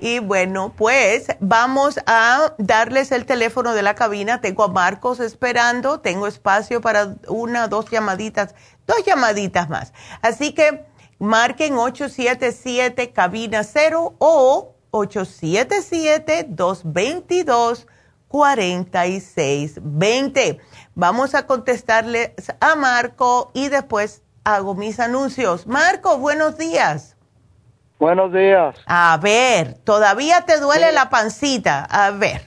[0.00, 4.40] Y bueno, pues vamos a darles el teléfono de la cabina.
[4.40, 6.00] Tengo a Marcos esperando.
[6.00, 8.54] Tengo espacio para una, dos llamaditas,
[8.86, 9.92] dos llamaditas más.
[10.22, 10.86] Así que
[11.18, 17.86] marquen 877 cabina 0 o 877 222
[18.28, 20.60] 4620.
[20.94, 25.66] Vamos a contestarle a Marco y después hago mis anuncios.
[25.66, 27.16] Marco, buenos días.
[27.98, 28.76] Buenos días.
[28.86, 31.84] A ver, todavía te duele la pancita.
[31.84, 32.42] A ver.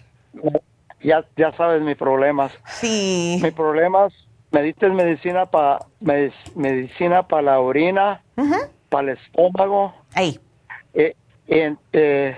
[1.01, 2.51] Ya, ya sabes mis problemas.
[2.65, 3.39] Sí.
[3.41, 4.13] Mis problemas,
[4.51, 8.21] me diste medicina para medicina para la orina,
[8.89, 9.93] para el estómago.
[10.15, 10.39] Ahí.
[10.93, 11.15] Eh,
[11.47, 12.37] eh,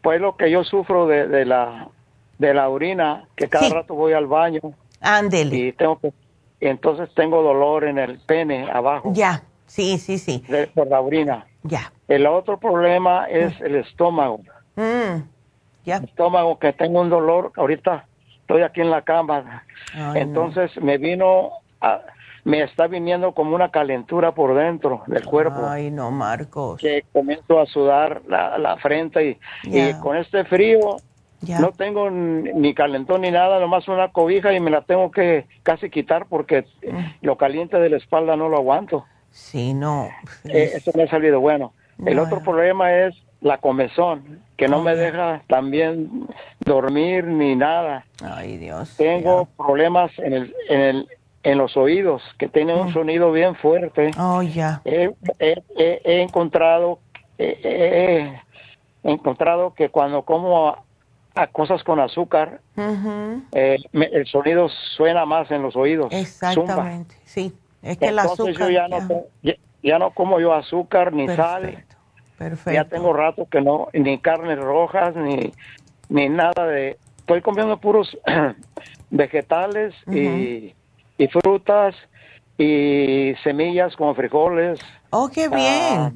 [0.00, 1.88] pues lo que yo sufro de, de la
[2.38, 4.60] de la orina, que cada rato voy al baño.
[5.06, 5.56] Ándele.
[5.56, 6.12] Y tengo que,
[6.60, 9.12] entonces tengo dolor en el pene abajo.
[9.14, 10.42] Ya, sí, sí, sí.
[10.74, 11.46] por la orina.
[11.62, 11.92] Ya.
[12.08, 14.40] El otro problema es el estómago.
[14.74, 15.22] Mm.
[15.84, 15.96] Ya.
[15.98, 18.06] El estómago, que tengo un dolor, ahorita
[18.40, 19.64] estoy aquí en la cama.
[20.14, 21.50] entonces me vino,
[22.44, 25.66] me está viniendo como una calentura por dentro del cuerpo.
[25.68, 26.80] Ay, no, Marcos.
[26.80, 30.96] Que comienzo a sudar la, la frente y, y con este frío
[31.42, 35.90] no tengo ni calentón ni nada, nomás una cobija y me la tengo que casi
[35.90, 37.24] quitar porque mm.
[37.26, 39.04] lo caliente de la espalda no lo aguanto.
[39.30, 40.08] Sí, no.
[40.44, 41.72] Eh, eso me ha salido bueno.
[42.04, 46.26] El otro problema es la comezón, que no me deja también
[46.60, 48.06] dormir ni nada.
[48.22, 48.96] Ay, Dios.
[48.96, 51.08] Tengo problemas en el, en el
[51.42, 52.92] en los oídos, que tiene un mm.
[52.92, 54.10] sonido bien fuerte.
[54.18, 54.82] Oh, ya.
[54.84, 55.14] He,
[56.04, 56.98] encontrado,
[57.38, 58.32] he
[59.04, 60.76] encontrado que cuando como
[61.36, 62.60] a, cosas con azúcar,
[63.52, 66.12] eh, el sonido suena más en los oídos.
[66.12, 67.54] Exactamente, sí.
[67.82, 68.54] Es que el azúcar.
[68.54, 69.24] Yo ya, No,
[69.82, 71.84] ya, no como yo azúcar ni sal.
[72.36, 72.72] Perfecto.
[72.72, 75.52] Ya tengo rato que no, ni carnes rojas, ni,
[76.08, 76.98] ni nada de.
[77.18, 78.16] Estoy comiendo puros
[79.10, 80.74] vegetales y
[81.18, 81.94] y frutas
[82.58, 84.78] y semillas como frijoles.
[85.10, 85.60] Oh, qué bien.
[85.60, 86.12] Ah,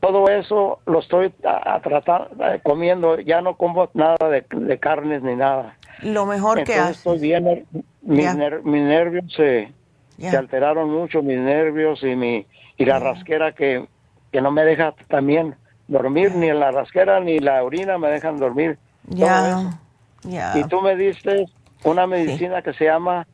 [0.00, 2.30] todo eso lo estoy a, tratar,
[2.62, 5.76] comiendo, ya no como nada de, carnes ni nada.
[6.02, 6.98] Lo mejor que haces.
[6.98, 7.66] Estoy bien,
[8.02, 9.72] mis, nervios se,
[10.18, 12.46] se, alteraron mucho, mis nervios y mi
[12.76, 13.86] y la rasquera que,
[14.30, 15.56] que no me deja también
[15.88, 18.78] dormir, ni la rasquera ni la orina me dejan dormir.
[19.08, 19.80] Ya.
[20.54, 21.46] Y tú me diste
[21.84, 23.26] una medicina que se llama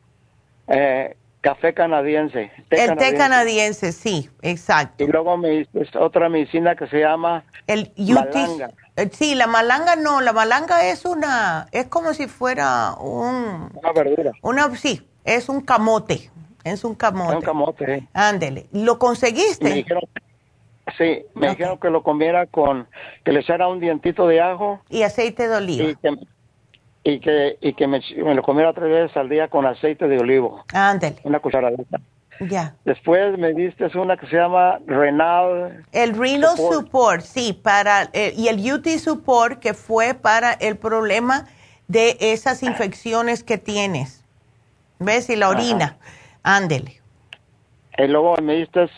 [0.67, 2.51] eh, café canadiense.
[2.71, 5.03] el té canadiense, sí, exacto.
[5.03, 5.67] Y luego me
[5.99, 8.71] otra medicina que se llama el malanga.
[8.95, 13.69] Eh, sí, la malanga no, la malanga es una, es como si fuera un...
[13.75, 14.31] Una verdura.
[14.41, 16.31] Una, sí, es un camote,
[16.63, 17.35] es un camote.
[17.35, 18.07] un camote.
[18.13, 19.65] Ándele, ¿lo conseguiste?
[19.65, 20.01] Me dijeron,
[20.97, 22.87] sí, me dijeron que lo comiera con,
[23.23, 24.81] que le echara un dientito de ajo.
[24.89, 26.09] Y aceite de oliva y que,
[27.05, 28.01] y que me,
[28.33, 30.65] lo comiera tres veces al día con aceite de olivo.
[30.73, 31.17] Ándale.
[31.23, 31.99] Una cucharadita.
[32.39, 32.75] Ya.
[32.83, 35.85] Después me diste una que se llama Renal.
[35.91, 41.45] El Renal Support, sí, para, eh, y el UT Support que fue para el problema
[41.87, 44.23] de esas infecciones que tienes.
[44.99, 45.29] ¿Ves?
[45.29, 45.97] Y la orina.
[46.43, 47.01] Ándele.
[47.97, 48.89] Y luego me diste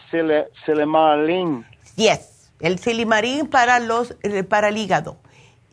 [0.65, 1.65] Silimarín.
[1.95, 5.17] Yes, el Silimarín para, los, eh, para el hígado.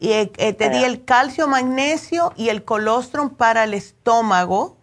[0.05, 4.77] Y eh, eh, te di el calcio, magnesio y el colostrum para el estómago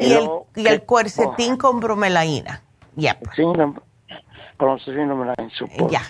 [0.00, 2.60] y, el, y el cuercetín con bromelaína.
[2.96, 3.20] Ya.
[3.36, 3.70] Con
[5.88, 6.02] Ya.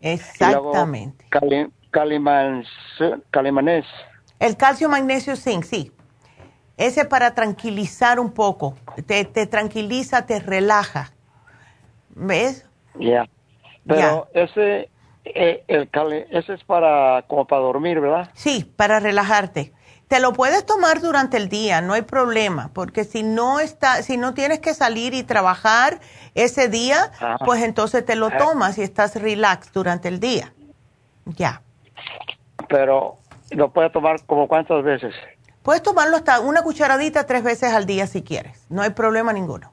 [0.00, 1.24] Exactamente.
[3.30, 3.84] calimanés.
[4.40, 5.92] El calcio, magnesio, zinc, sí.
[6.76, 8.74] Ese para tranquilizar un poco.
[9.06, 11.12] Te, te tranquiliza, te relaja.
[12.08, 12.66] ¿Ves?
[12.98, 13.28] Ya.
[13.86, 14.90] Pero ese
[15.34, 15.88] eh, el
[16.30, 18.30] ese es para como para dormir, ¿verdad?
[18.34, 19.72] Sí, para relajarte.
[20.08, 24.16] Te lo puedes tomar durante el día, no hay problema, porque si no está, si
[24.16, 26.00] no tienes que salir y trabajar
[26.34, 27.12] ese día,
[27.44, 30.52] pues entonces te lo tomas y estás relax durante el día.
[31.26, 31.62] Ya.
[32.68, 33.18] Pero
[33.50, 35.14] lo puedes tomar como cuántas veces?
[35.62, 39.72] Puedes tomarlo hasta una cucharadita tres veces al día si quieres, no hay problema ninguno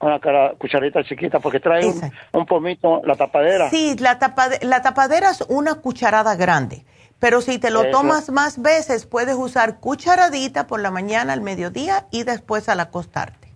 [0.00, 0.20] una
[0.58, 1.84] cucharita chiquita porque trae
[2.32, 3.70] un, pomito, la tapadera.
[3.70, 4.18] Sí, la,
[4.62, 6.84] la tapadera es una cucharada grande,
[7.18, 12.06] pero si te lo tomas más veces, puedes usar cucharadita por la mañana, al mediodía
[12.10, 13.48] y después al acostarte.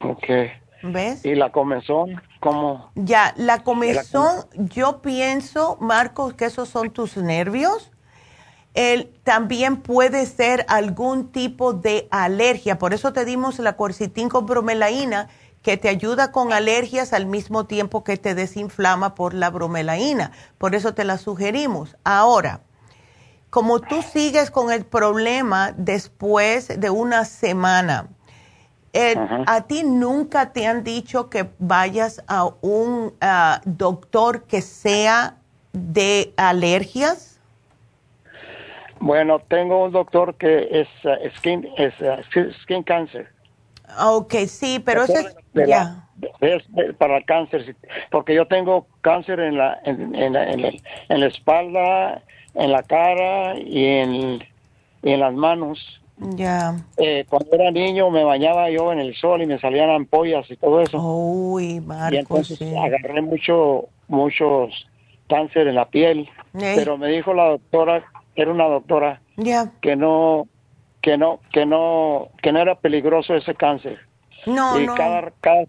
[0.00, 0.24] Ok.
[0.82, 1.24] ¿Ves?
[1.24, 2.22] ¿Y la comezón?
[2.40, 2.90] ¿Cómo?
[2.94, 7.90] Ya, la comezón, yo pienso, Marcos, que esos son tus nervios
[8.78, 12.78] él también puede ser algún tipo de alergia.
[12.78, 15.28] Por eso te dimos la cuercitín con bromelaína,
[15.62, 20.30] que te ayuda con alergias al mismo tiempo que te desinflama por la bromelaína.
[20.58, 21.96] Por eso te la sugerimos.
[22.04, 22.60] Ahora,
[23.50, 28.06] como tú sigues con el problema después de una semana,
[28.92, 29.16] eh,
[29.48, 35.34] ¿a ti nunca te han dicho que vayas a un ah, doctor que sea
[35.72, 37.27] de alergias?
[39.00, 43.28] Bueno, tengo un doctor que es uh, skin, es, uh, skin cancer.
[44.00, 46.08] Ok, sí, pero eso es, ya.
[46.40, 46.62] es,
[46.98, 47.74] para el cáncer,
[48.10, 52.22] porque yo tengo cáncer en la, en, en, en, la espalda,
[52.54, 54.44] en la cara y en,
[55.02, 56.00] en las manos.
[56.18, 56.76] Ya.
[56.96, 60.56] Eh, cuando era niño me bañaba yo en el sol y me salían ampollas y
[60.56, 61.00] todo eso.
[61.00, 64.86] Uy, Marco, y entonces agarré mucho, muchos
[65.28, 66.28] cáncer en la piel.
[66.52, 68.04] Pero me dijo la doctora
[68.42, 69.20] era una doctora
[69.80, 70.46] que no
[71.00, 73.98] que no que no que no era peligroso ese cáncer.
[74.46, 75.64] No y cada cada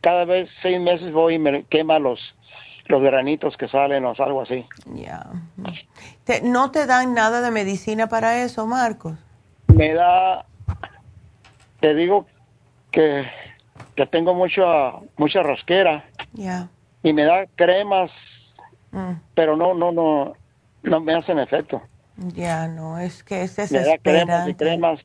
[0.00, 2.20] cada vez seis meses voy y me quema los
[2.86, 4.66] los granitos que salen o algo así.
[4.94, 5.26] Ya.
[6.42, 9.18] No te dan nada de medicina para eso Marcos
[9.74, 10.44] me da
[11.80, 12.26] te digo
[12.90, 13.24] que
[13.96, 16.04] que tengo mucha mucha rasquera
[17.02, 18.10] y me da cremas
[18.92, 19.12] mm.
[19.34, 20.32] pero no no no
[20.82, 21.82] no me hacen efecto
[22.16, 25.00] ya, no, es que es Me da cremas y cremas.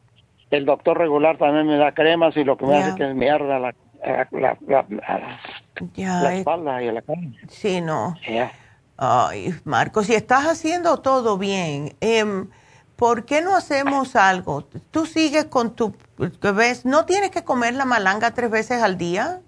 [0.51, 3.59] El doctor regular también me da cremas y lo que me hace que me arda
[3.59, 3.75] la,
[4.31, 4.57] la,
[5.95, 7.21] la, espalda y la cara.
[7.47, 8.15] Sí, no.
[8.97, 12.49] Ay, Marcos, si estás haciendo todo bien, em,
[12.95, 14.67] ¿por qué no hacemos algo?
[14.91, 19.41] Tú sigues con tu, ves, no tienes que comer la malanga tres veces al día.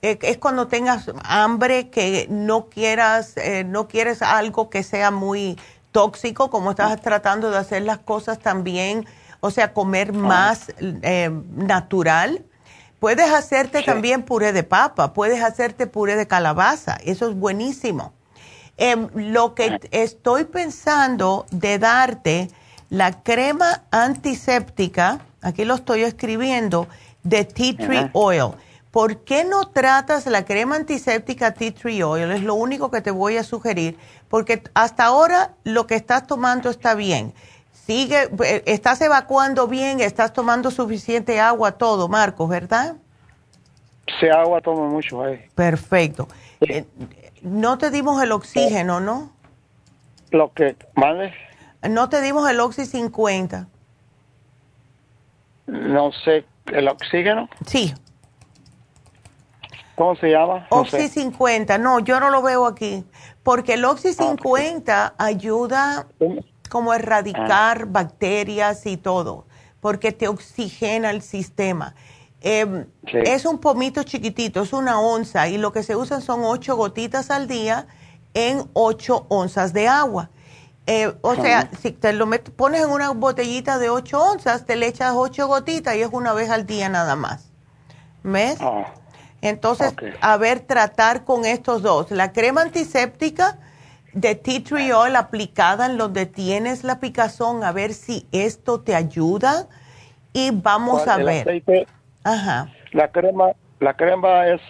[0.00, 5.58] Eh, es cuando tengas hambre que no quieras, eh, no quieres algo que sea muy
[5.92, 9.06] tóxico, como estás tratando de hacer las cosas también,
[9.40, 12.44] o sea, comer más eh, natural.
[12.98, 18.12] Puedes hacerte también puré de papa, puedes hacerte puré de calabaza, eso es buenísimo.
[18.76, 22.48] Em, lo que estoy pensando de darte
[22.90, 26.88] la crema antiséptica, aquí lo estoy escribiendo,
[27.22, 28.52] de tea tree oil.
[28.90, 32.30] ¿Por qué no tratas la crema antiséptica tea tree oil?
[32.30, 33.98] Es lo único que te voy a sugerir,
[34.28, 37.34] porque hasta ahora lo que estás tomando está bien.
[37.72, 42.96] Sigue, eh, estás evacuando bien, estás tomando suficiente agua, todo, Marcos, ¿verdad?
[44.18, 45.22] Sí, agua tomo mucho.
[45.54, 46.28] Perfecto.
[46.60, 46.84] Eh,
[47.42, 49.32] no te dimos el oxígeno, ¿no?
[50.30, 51.32] Lo que, ¿vale?
[51.88, 53.68] No te dimos el Oxy 50.
[55.66, 57.48] No sé, ¿el oxígeno?
[57.66, 57.94] Sí.
[59.98, 60.68] ¿Cómo se llama?
[60.70, 63.04] Oxy 50, no, yo no lo veo aquí.
[63.42, 66.06] Porque el Oxy 50 ah, ayuda
[66.70, 67.86] como a erradicar ah.
[67.88, 69.46] bacterias y todo,
[69.80, 71.96] porque te oxigena el sistema.
[72.40, 76.76] Em, es un pomito chiquitito, es una onza, y lo que se usan son ocho
[76.76, 77.88] gotitas al día
[78.34, 80.30] en ocho onzas de agua.
[80.86, 84.86] Eh, o sea, si te lo pones en una botellita de 8 onzas, te le
[84.86, 87.50] echas 8 gotitas y es una vez al día nada más.
[88.22, 88.56] ¿Ves?
[88.58, 88.86] Ah,
[89.42, 92.10] Entonces, a ver, tratar con estos dos.
[92.10, 93.58] La crema antiséptica
[94.12, 98.94] de tea tree oil aplicada en donde tienes la picazón, a ver si esto te
[98.94, 99.68] ayuda.
[100.32, 101.62] Y vamos a ver.
[102.24, 102.68] Ajá.
[102.92, 104.60] La crema, la crema es,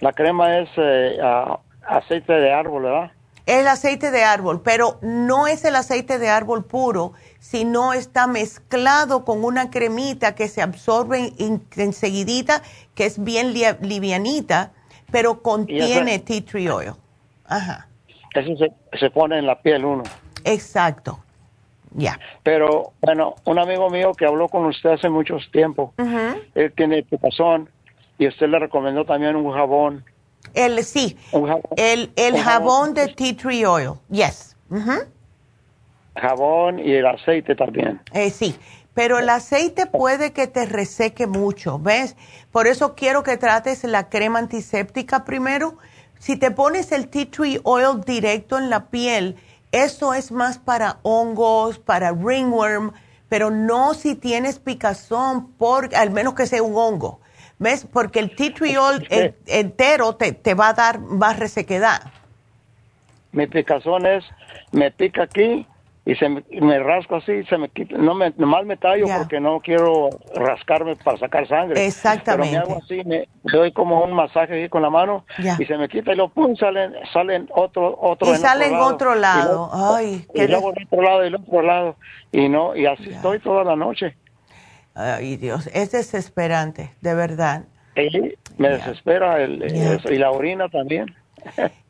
[0.00, 1.18] la crema es eh,
[1.86, 3.10] aceite de árbol, ¿verdad?
[3.46, 9.24] el aceite de árbol, pero no es el aceite de árbol puro, sino está mezclado
[9.24, 11.34] con una cremita que se absorbe
[11.76, 12.62] enseguidita,
[12.94, 14.72] que es bien livianita,
[15.10, 16.92] pero contiene tea tree oil.
[17.46, 17.88] Ajá.
[18.34, 18.66] Eso
[18.98, 20.02] se, pone en la piel uno.
[20.44, 21.20] Exacto.
[21.92, 22.18] Ya.
[22.42, 25.94] Pero, bueno, un amigo mío que habló con usted hace mucho tiempo,
[26.54, 27.68] él tiene picazón
[28.18, 30.04] y usted le recomendó también un jabón
[30.52, 31.16] el, sí,
[31.76, 34.56] el, el jabón de tea tree oil, yes.
[36.16, 38.00] Jabón y el aceite también.
[38.12, 38.56] Eh, sí,
[38.94, 42.16] pero el aceite puede que te reseque mucho, ¿ves?
[42.52, 45.76] Por eso quiero que trates la crema antiséptica primero.
[46.18, 49.36] Si te pones el tea tree oil directo en la piel,
[49.72, 52.92] eso es más para hongos, para ringworm,
[53.28, 57.20] pero no si tienes picazón, por, al menos que sea un hongo.
[57.58, 57.86] ¿Ves?
[57.92, 59.08] Porque el tea tree oil
[59.46, 62.02] entero te, te, va a dar más resequedad.
[63.32, 64.24] Mi picazón es,
[64.70, 65.66] me pica aquí
[66.06, 69.40] y se me, me rasco así, se me quita, no me, nomás me tallo porque
[69.40, 71.86] no quiero rascarme para sacar sangre.
[71.86, 72.56] Exactamente.
[72.56, 75.78] Pero me hago así, me, doy como un masaje aquí con la mano y se
[75.78, 79.70] me quita y lo pum, salen, salen otro, otro Y salen otro lado.
[79.72, 81.96] Ay, y luego otro lado y el otro lado.
[82.32, 84.14] Y no, y así estoy toda la noche.
[84.94, 87.64] Ay, Dios, es desesperante, de verdad.
[88.58, 89.64] me desespera el,
[90.04, 91.14] y la orina también.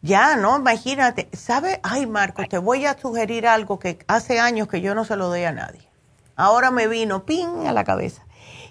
[0.02, 1.28] Ya, no, imagínate.
[1.32, 1.80] ¿Sabe?
[1.82, 5.28] Ay, Marco, te voy a sugerir algo que hace años que yo no se lo
[5.28, 5.88] doy a nadie.
[6.36, 8.24] Ahora me vino ping a la cabeza.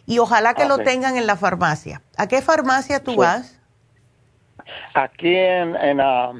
[0.05, 2.01] Y ojalá que lo tengan en la farmacia.
[2.17, 3.59] ¿A qué farmacia tú vas?
[4.93, 6.33] Aquí en, en ah,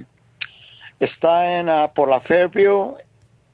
[1.00, 2.98] está en ah, por la Fairview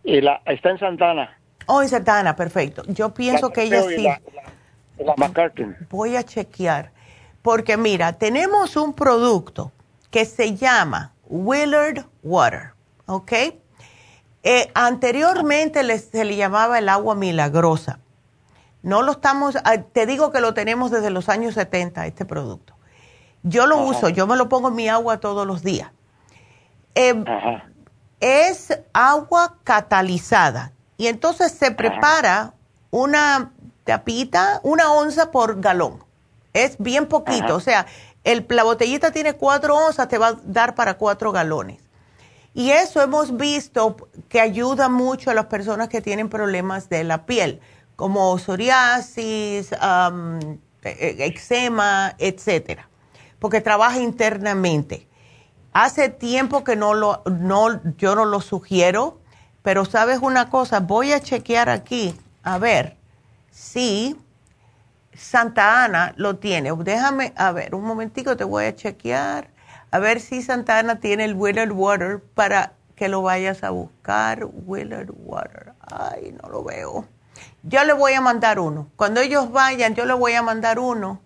[0.03, 1.37] y la está en Santana.
[1.67, 2.83] Oh, en Santana, perfecto.
[2.87, 4.07] Yo pienso que ella sí.
[4.97, 5.15] La,
[5.89, 6.91] Voy a chequear.
[7.41, 9.71] Porque mira, tenemos un producto
[10.11, 12.73] que se llama Willard Water,
[13.05, 13.31] ¿ok?
[14.41, 17.99] Eh, anteriormente se le llamaba el agua milagrosa.
[18.81, 22.75] No lo estamos, ah, te digo que lo tenemos desde los años 70, este producto.
[23.43, 25.91] Yo lo uso, yo me lo pongo en mi agua todos los días.
[26.95, 27.23] Em,
[28.19, 30.73] es agua catalizada.
[30.97, 32.53] Y entonces se prepara
[32.91, 33.51] una
[33.85, 36.03] tapita, una onza por galón.
[36.53, 37.85] Es bien poquito, o sea,
[38.23, 41.81] el, la botellita tiene cuatro onzas, te va a dar para cuatro galones.
[42.53, 43.95] Y eso hemos visto
[44.27, 47.61] que ayuda mucho a las personas que tienen problemas de la piel,
[47.95, 52.89] como psoriasis, e, e, eczema, etcétera,
[53.39, 55.07] porque trabaja internamente.
[55.73, 59.19] Hace tiempo que no lo, no, yo no lo sugiero,
[59.61, 62.97] pero sabes una cosa, voy a chequear aquí, a ver
[63.51, 64.15] si
[65.19, 66.71] Santa Ana lo tiene.
[66.73, 69.49] Déjame, a ver, un momentico te voy a chequear,
[69.91, 74.47] a ver si Santa Ana tiene el Willard Water para que lo vayas a buscar.
[74.65, 77.05] Willard Water, Ay, no lo veo.
[77.63, 78.87] Yo le voy a mandar uno.
[78.95, 81.19] Cuando ellos vayan, yo le voy a mandar uno.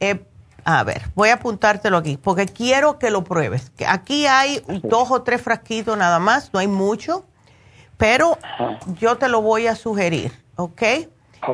[0.00, 0.24] Eh,
[0.64, 3.72] a ver, voy a apuntártelo aquí, porque quiero que lo pruebes.
[3.86, 7.24] Aquí hay dos o tres frasquitos nada más, no hay mucho,
[7.96, 8.38] pero
[8.98, 10.82] yo te lo voy a sugerir, ¿ok?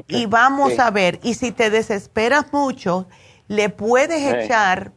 [0.08, 3.06] Y vamos a ver, y si te desesperas mucho,
[3.48, 4.92] le puedes echar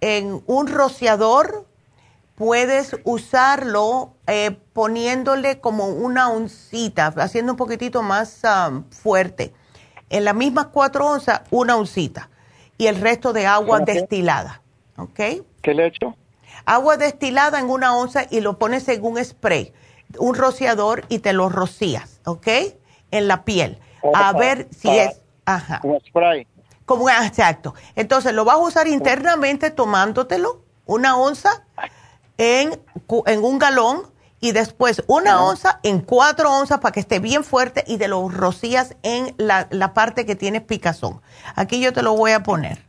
[0.00, 1.66] en un rociador,
[2.36, 9.52] puedes usarlo eh, poniéndole como una oncita, haciendo un poquitito más um, fuerte.
[10.08, 12.30] En las mismas cuatro onzas, una oncita.
[12.78, 14.62] Y el resto de agua destilada.
[14.96, 15.20] ¿Ok?
[15.62, 16.16] ¿Qué le echo?
[16.64, 19.72] Agua destilada en una onza y lo pones en un spray,
[20.18, 22.48] un rociador y te lo rocías, ¿ok?
[23.10, 23.78] En la piel.
[24.14, 25.20] A ver si es...
[25.44, 25.80] Ajá.
[25.82, 26.46] Un spray.
[26.84, 27.74] Como, exacto.
[27.94, 31.64] Entonces lo vas a usar internamente tomándotelo, una onza
[32.38, 32.80] en,
[33.26, 34.10] en un galón
[34.40, 38.28] y después una onza en cuatro onzas para que esté bien fuerte y te lo
[38.28, 41.20] rocías en la, la, parte que tienes picazón.
[41.54, 42.82] Aquí yo te lo voy a poner.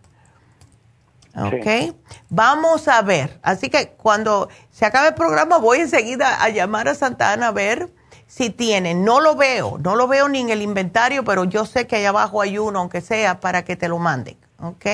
[1.36, 1.96] ¿Ok?
[2.30, 3.40] Vamos a ver.
[3.42, 7.52] Así que cuando se acabe el programa voy enseguida a llamar a Santa Ana a
[7.52, 7.92] ver
[8.32, 8.94] si tiene.
[8.94, 12.10] No lo veo, no lo veo ni en el inventario, pero yo sé que allá
[12.10, 14.38] abajo hay uno, aunque sea, para que te lo manden.
[14.62, 14.86] ¿Ok?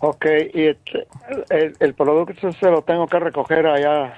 [0.00, 0.24] Ok,
[0.54, 1.06] y este,
[1.50, 4.14] el, el producto se lo tengo que recoger allá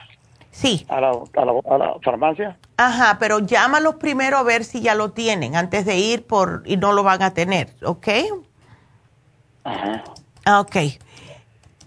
[0.53, 0.87] Sí.
[0.89, 2.57] A la, a, la, a la, farmacia.
[2.77, 6.77] Ajá, pero llámalos primero a ver si ya lo tienen antes de ir por y
[6.77, 8.09] no lo van a tener, ¿ok?
[9.65, 10.05] Ajá.
[10.45, 10.77] Ah, ok.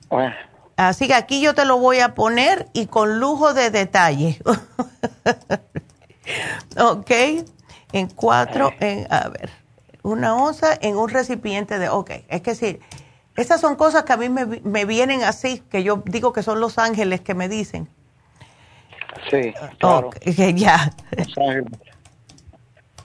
[0.10, 0.36] Bueno.
[0.78, 4.40] Así que aquí yo te lo voy a poner y con lujo de detalle.
[6.80, 7.12] ok.
[7.94, 9.50] En cuatro, en, a ver,
[10.04, 12.80] una onza en un recipiente de, ok, es que sí,
[13.36, 16.60] esas son cosas que a mí me, me vienen así, que yo digo que son
[16.60, 17.90] los ángeles que me dicen.
[19.32, 20.12] Sí, claro.
[20.26, 20.94] ya.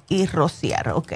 [0.09, 1.13] y rociar, ok.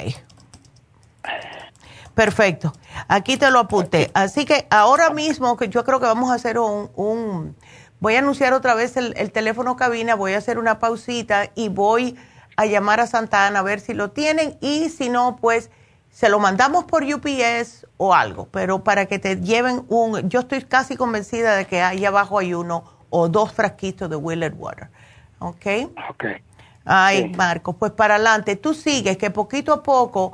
[2.16, 2.72] Perfecto.
[3.08, 4.10] Aquí te lo apunté.
[4.14, 7.54] Así que ahora mismo, que yo creo que vamos a hacer un, un
[8.00, 11.68] voy a anunciar otra vez el, el, teléfono cabina, voy a hacer una pausita y
[11.68, 12.16] voy
[12.56, 15.70] a llamar a Santa Ana a ver si lo tienen y si no, pues
[16.10, 20.62] se lo mandamos por UPS o algo, pero para que te lleven un, yo estoy
[20.62, 24.88] casi convencida de que ahí abajo hay uno o dos frasquitos de Willard Water.
[25.38, 25.66] ¿Ok?
[26.08, 26.24] Ok.
[26.86, 28.56] Ay, Marcos, pues para adelante.
[28.56, 30.32] Tú sigues que poquito a poco,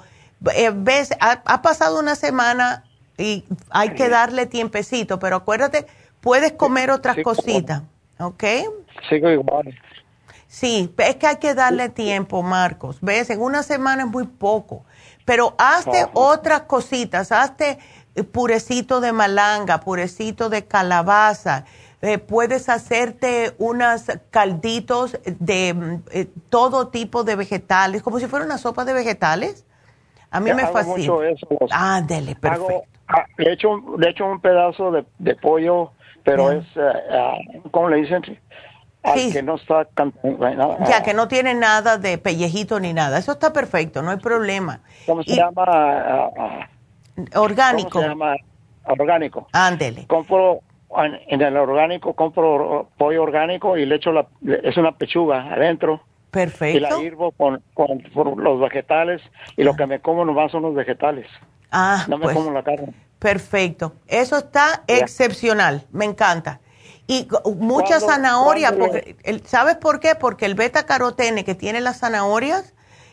[0.55, 2.85] eh, ves, ha, pasado una semana
[3.19, 5.87] y hay que darle tiempecito, pero acuérdate,
[6.21, 7.83] puedes comer otras cositas.
[8.19, 8.45] ¿Ok?
[9.09, 9.75] Sigo igual.
[10.47, 12.99] Sí, es que hay que darle tiempo, Marcos.
[13.01, 13.31] ¿Ves?
[13.31, 14.85] En una semana es muy poco.
[15.25, 17.79] Pero hazte otras cositas, hazte
[18.33, 21.65] purecito de malanga, purecito de calabaza,
[22.03, 28.45] eh, puedes hacerte unos calditos de mm, eh, todo tipo de vegetales, como si fuera
[28.45, 29.65] una sopa de vegetales.
[30.33, 30.97] A mí me fascina.
[30.97, 31.47] Mucho eso.
[31.71, 32.83] Ah, dele, perfecto.
[33.07, 33.69] Ah, le, echo,
[33.99, 35.93] le echo un pedazo de, de pollo,
[36.25, 38.23] pero es, uh, ¿cómo le dicen?
[39.05, 39.87] Al que no está
[40.87, 44.79] ya que no tiene nada de pellejito ni nada eso está perfecto no hay problema
[45.07, 46.31] cómo se llama
[47.35, 48.37] orgánico ¿Cómo se llama
[48.85, 50.61] orgánico ándele compro
[50.97, 54.27] en el orgánico compro pollo orgánico y le echo la,
[54.63, 56.03] es una pechuga adentro.
[56.33, 56.79] Perfecto.
[56.79, 59.21] Y la sirvo con, con, los vegetales
[59.55, 61.27] y lo que me como nomás son los vegetales.
[61.71, 62.95] Ah, no me pues, como la carne.
[63.19, 63.93] Perfecto.
[64.09, 65.87] Eso está excepcional.
[65.93, 66.61] Me encanta.
[67.07, 67.29] Y
[67.59, 69.15] mucha zanahoria, porque,
[69.45, 70.15] ¿sabes por qué?
[70.15, 72.73] Porque el beta carotene que tiene las zanahorias,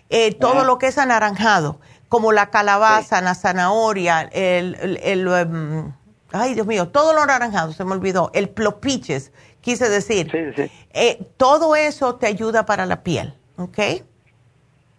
[0.09, 5.93] eh, todo lo que es anaranjado, como la calabaza, la zanahoria, el, el, el um,
[6.31, 10.29] ay Dios mío, todo lo naranjado, se me olvidó, el plopiches, quise decir.
[10.31, 10.71] Sí, sí.
[10.91, 13.79] Eh, todo eso te ayuda para la piel, ¿ok?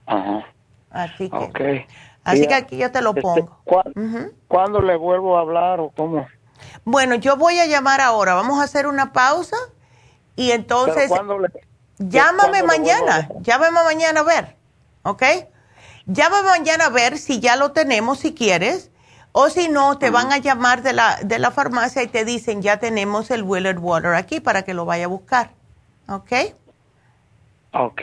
[0.06, 0.46] Ajá.
[0.90, 1.86] Así que, okay.
[2.24, 3.62] así que aquí yo te lo este, pongo.
[4.48, 6.26] ¿Cuándo le vuelvo a hablar o cómo?
[6.84, 9.56] Bueno, yo voy a llamar ahora, vamos a hacer una pausa
[10.36, 11.10] y entonces...
[11.98, 14.56] llámame mañana, llámame mañana a ver,
[15.02, 15.22] ¿ok?
[16.06, 18.90] Llámame mañana a ver si ya lo tenemos, si quieres
[19.32, 22.62] o si no, te van a llamar de la, de la farmacia y te dicen,
[22.62, 25.50] ya tenemos el Willard Water aquí para que lo vaya a buscar.
[26.08, 26.32] ¿Ok?
[27.72, 28.02] Ok.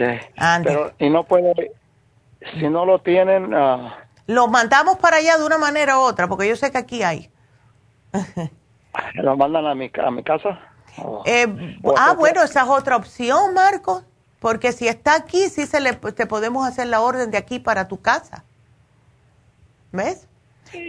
[0.64, 1.74] Pero, y no puede,
[2.54, 3.54] si no lo tienen...
[3.54, 3.90] Uh...
[4.28, 7.30] Lo mandamos para allá de una manera u otra, porque yo sé que aquí hay.
[9.16, 10.60] ¿Lo mandan a mi, a mi casa?
[11.26, 14.02] Eh, ah, bueno, esa es otra opción, Marco.
[14.40, 17.88] Porque si está aquí, sí se le, te podemos hacer la orden de aquí para
[17.88, 18.44] tu casa.
[19.91, 20.27] ¿Ves?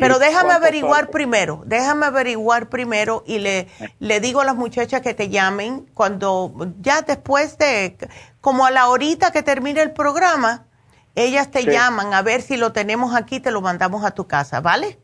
[0.00, 3.68] Pero déjame averiguar primero, déjame averiguar primero y le,
[3.98, 7.96] le digo a las muchachas que te llamen cuando, ya después de,
[8.40, 10.66] como a la horita que termine el programa,
[11.14, 14.60] ellas te llaman a ver si lo tenemos aquí, te lo mandamos a tu casa,
[14.60, 14.98] ¿vale?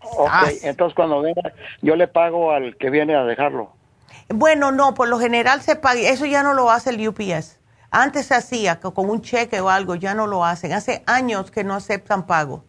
[0.00, 0.48] Ok, ah.
[0.62, 3.72] entonces cuando venga, yo le pago al que viene a dejarlo.
[4.28, 7.58] Bueno, no, por lo general se paga, eso ya no lo hace el UPS.
[7.90, 10.72] Antes se hacía con un cheque o algo, ya no lo hacen.
[10.72, 12.64] Hace años que no aceptan pago.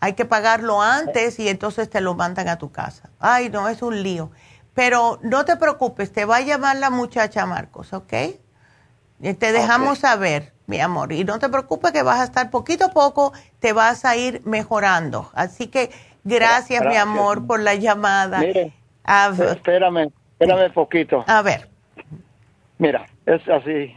[0.00, 3.10] Hay que pagarlo antes y entonces te lo mandan a tu casa.
[3.18, 4.30] Ay, no, es un lío.
[4.74, 8.12] Pero no te preocupes, te va a llamar la muchacha Marcos, ¿ok?
[9.20, 11.12] Te dejamos saber, mi amor.
[11.12, 14.40] Y no te preocupes que vas a estar poquito a poco, te vas a ir
[14.44, 15.30] mejorando.
[15.34, 15.90] Así que
[16.22, 18.38] gracias, mi amor, por la llamada.
[18.38, 18.72] Mire,
[19.50, 21.24] espérame, espérame poquito.
[21.26, 21.68] A ver.
[22.78, 23.96] Mira, es así,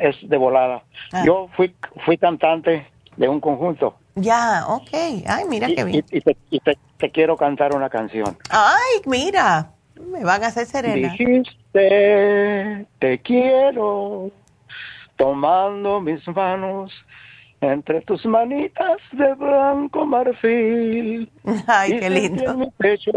[0.00, 0.82] es de volada.
[1.12, 1.24] Ah.
[1.26, 1.76] Yo fui,
[2.06, 3.98] fui cantante de un conjunto.
[4.14, 4.90] Ya, ok.
[5.26, 6.04] Ay, mira qué bien.
[6.10, 6.76] Y, te,
[7.10, 8.36] quiero cantar una canción.
[8.50, 11.12] Ay, mira, me van a hacer serena.
[11.12, 14.30] Dijiste, te quiero,
[15.16, 16.92] tomando mis manos
[17.60, 21.30] entre tus manitas de blanco marfil.
[21.66, 22.50] Ay, qué lindo.
[22.50, 23.10] En mi pecho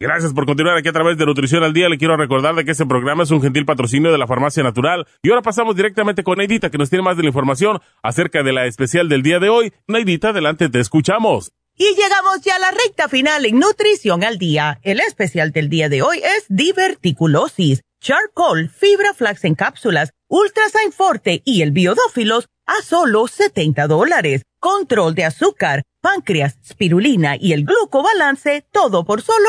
[0.00, 1.88] Gracias por continuar aquí a través de Nutrición al Día.
[1.88, 5.04] Le quiero recordar de que este programa es un gentil patrocinio de la Farmacia Natural.
[5.24, 8.52] Y ahora pasamos directamente con Neidita, que nos tiene más de la información acerca de
[8.52, 9.72] la especial del día de hoy.
[9.88, 11.50] Neidita, adelante, te escuchamos.
[11.76, 14.78] Y llegamos ya a la recta final en Nutrición al Día.
[14.82, 21.42] El especial del día de hoy es diverticulosis, charcoal, fibra flax en cápsulas, ultrasign forte
[21.44, 24.42] y el biodófilos a solo 70 dólares.
[24.60, 29.48] Control de azúcar, páncreas, spirulina y el glucobalance, todo por solo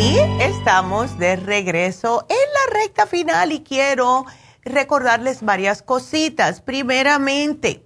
[0.00, 4.24] Y estamos de regreso en la recta final y quiero
[4.64, 6.62] recordarles varias cositas.
[6.62, 7.84] Primeramente,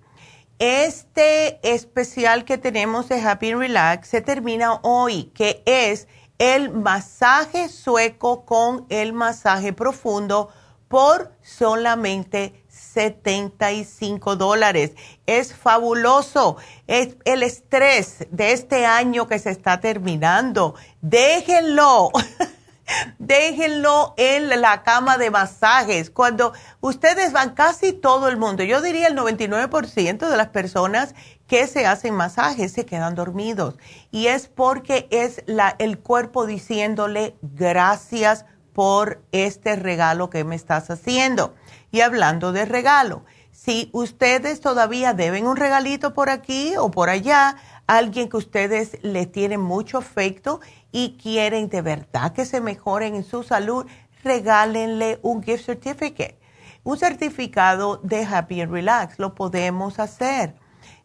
[0.60, 6.06] Este especial que tenemos de Happy Relax se termina hoy, que es
[6.38, 10.50] el masaje sueco con el masaje profundo
[10.86, 12.63] por solamente
[12.94, 14.92] 75 dólares.
[15.26, 16.56] Es fabuloso.
[16.86, 20.74] Es el estrés de este año que se está terminando.
[21.02, 22.10] Déjenlo.
[23.18, 26.10] Déjenlo en la cama de masajes.
[26.10, 31.14] Cuando ustedes van, casi todo el mundo, yo diría el 99% de las personas
[31.46, 33.76] que se hacen masajes se quedan dormidos.
[34.10, 38.44] Y es porque es la, el cuerpo diciéndole gracias
[38.74, 41.54] por este regalo que me estás haciendo.
[41.90, 47.56] Y hablando de regalo, si ustedes todavía deben un regalito por aquí o por allá,
[47.86, 50.60] alguien que ustedes le tienen mucho afecto
[50.90, 53.86] y quieren de verdad que se mejoren en su salud,
[54.22, 56.38] regálenle un gift certificate,
[56.82, 59.18] un certificado de Happy and Relax.
[59.18, 60.56] Lo podemos hacer.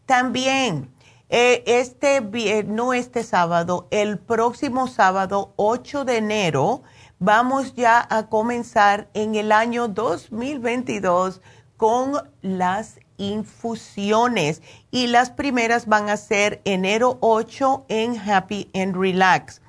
[0.06, 0.92] También,
[1.30, 2.22] eh, este,
[2.66, 6.84] no este sábado, el próximo sábado 8 de enero,
[7.20, 11.42] vamos ya a comenzar en el año 2022
[11.78, 14.62] con las infusiones
[14.92, 19.62] y las primeras van a ser enero 8 en Happy and Relax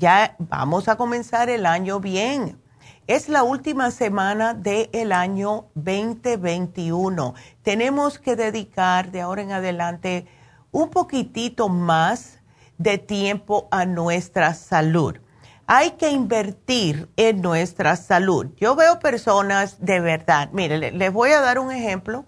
[0.00, 2.58] ya vamos a comenzar el año bien.
[3.06, 7.34] Es la última semana del año 2021.
[7.62, 10.26] Tenemos que dedicar de ahora en adelante
[10.72, 12.38] un poquitito más
[12.78, 15.18] de tiempo a nuestra salud.
[15.66, 18.46] Hay que invertir en nuestra salud.
[18.56, 22.24] Yo veo personas de verdad, mire, les voy a dar un ejemplo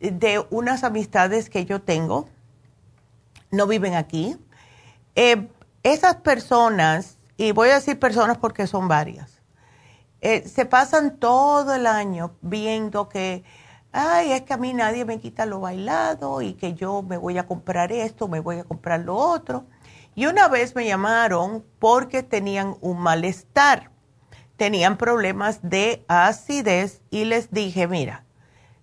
[0.00, 2.28] de unas amistades que yo tengo.
[3.50, 4.36] No viven aquí.
[5.14, 5.48] Eh,
[5.82, 9.42] esas personas, y voy a decir personas porque son varias,
[10.20, 13.44] eh, se pasan todo el año viendo que,
[13.94, 17.38] ay, es que a mí nadie me quita lo bailado y que yo me voy
[17.38, 19.66] a comprar esto, me voy a comprar lo otro.
[20.16, 23.92] Y una vez me llamaron porque tenían un malestar,
[24.56, 28.24] tenían problemas de acidez y les dije, mira,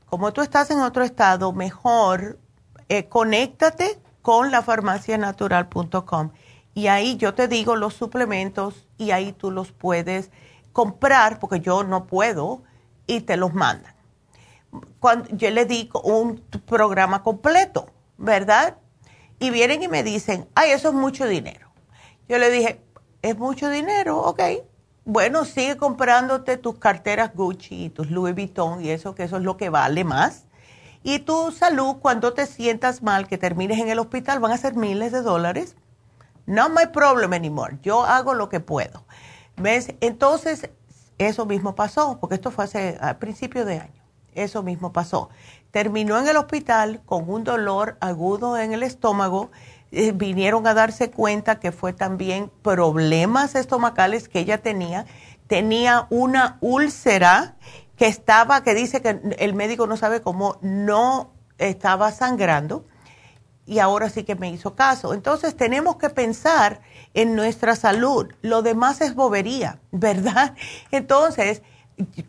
[0.06, 2.40] como tú estás en otro estado, mejor
[2.88, 6.32] eh, conéctate con la farmacianatural.com
[6.74, 10.32] y ahí yo te digo los suplementos y ahí tú los puedes
[10.72, 12.64] comprar porque yo no puedo
[13.08, 14.01] y te los mandan.
[15.00, 17.88] Cuando yo le digo un programa completo,
[18.18, 18.78] ¿verdad?
[19.40, 21.72] Y vienen y me dicen, ay, eso es mucho dinero.
[22.30, 22.82] Yo le dije,
[23.22, 24.42] es mucho dinero, ok.
[25.04, 29.44] Bueno, sigue comprándote tus carteras Gucci y tus Louis Vuitton y eso, que eso es
[29.44, 30.46] lo que vale más.
[31.04, 34.76] Y tu salud, cuando te sientas mal, que termines en el hospital, van a ser
[34.76, 35.76] miles de dólares
[36.46, 37.78] no my problem anymore.
[37.82, 39.06] Yo hago lo que puedo.
[39.58, 39.94] ¿Ves?
[40.02, 40.70] Entonces,
[41.18, 44.01] eso mismo pasó, porque esto fue hace, a principio de año.
[44.34, 45.30] Eso mismo pasó.
[45.72, 49.52] Terminó en el hospital con un dolor agudo en el estómago.
[49.92, 55.06] Eh, vinieron a darse cuenta que fue también problemas estomacales que ella tenía.
[55.48, 57.56] Tenía una úlcera
[57.98, 62.86] que estaba, que dice que el médico no sabe cómo no estaba sangrando
[63.66, 65.14] y ahora sí que me hizo caso.
[65.14, 66.82] Entonces tenemos que pensar
[67.14, 68.28] en nuestra salud.
[68.42, 70.56] Lo demás es bobería, ¿verdad?
[70.92, 71.62] Entonces,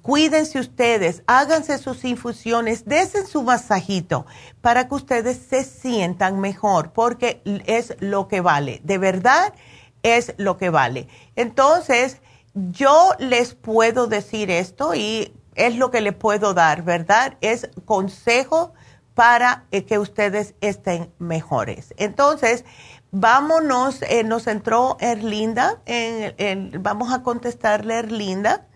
[0.03, 4.27] cuídense ustedes, háganse sus infusiones, desen su masajito
[4.61, 8.81] para que ustedes se sientan mejor, porque es lo que vale.
[8.85, 9.55] De verdad,
[10.03, 11.09] es lo que vale.
[11.37, 12.21] Entonces,
[12.55, 17.37] yo les puedo decir esto y es lo que le puedo dar, ¿verdad?
[17.41, 18.73] Es consejo
[19.15, 21.95] para eh, que ustedes estén mejores.
[21.99, 22.65] Entonces,
[23.11, 28.67] vámonos, eh, nos entró Erlinda, en, vamos a contestarle Erlinda.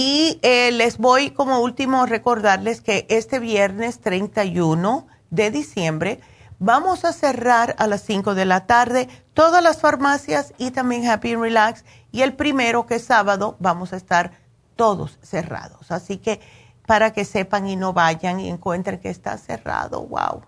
[0.00, 6.20] Y eh, les voy como último recordarles que este viernes 31 de diciembre
[6.60, 11.32] vamos a cerrar a las 5 de la tarde todas las farmacias y también Happy
[11.32, 11.84] and Relax.
[12.12, 14.30] Y el primero, que es sábado, vamos a estar
[14.76, 15.90] todos cerrados.
[15.90, 16.40] Así que
[16.86, 20.06] para que sepan y no vayan y encuentren que está cerrado.
[20.06, 20.42] Wow.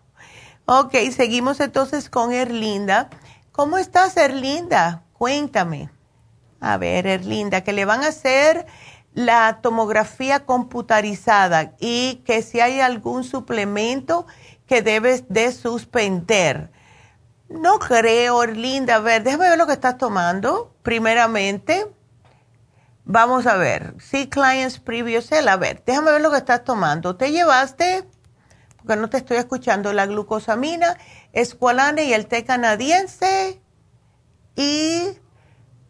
[0.67, 3.11] Ok, seguimos entonces con Erlinda.
[3.51, 5.03] ¿Cómo estás, Erlinda?
[5.13, 5.91] Cuéntame.
[6.61, 8.67] A ver, Erlinda, que le van a hacer
[9.15, 14.27] la tomografía computarizada y que si hay algún suplemento
[14.67, 16.71] que debes de suspender.
[17.49, 18.97] No creo, Erlinda.
[18.97, 21.87] A ver, déjame ver lo que estás tomando, primeramente.
[23.05, 23.95] Vamos a ver.
[23.99, 27.17] Sí, clients previous A ver, déjame ver lo que estás tomando.
[27.17, 28.09] ¿Te llevaste?
[28.77, 29.93] Porque no te estoy escuchando.
[29.93, 30.97] La glucosamina,
[31.33, 33.61] escualane y el té canadiense
[34.55, 35.19] y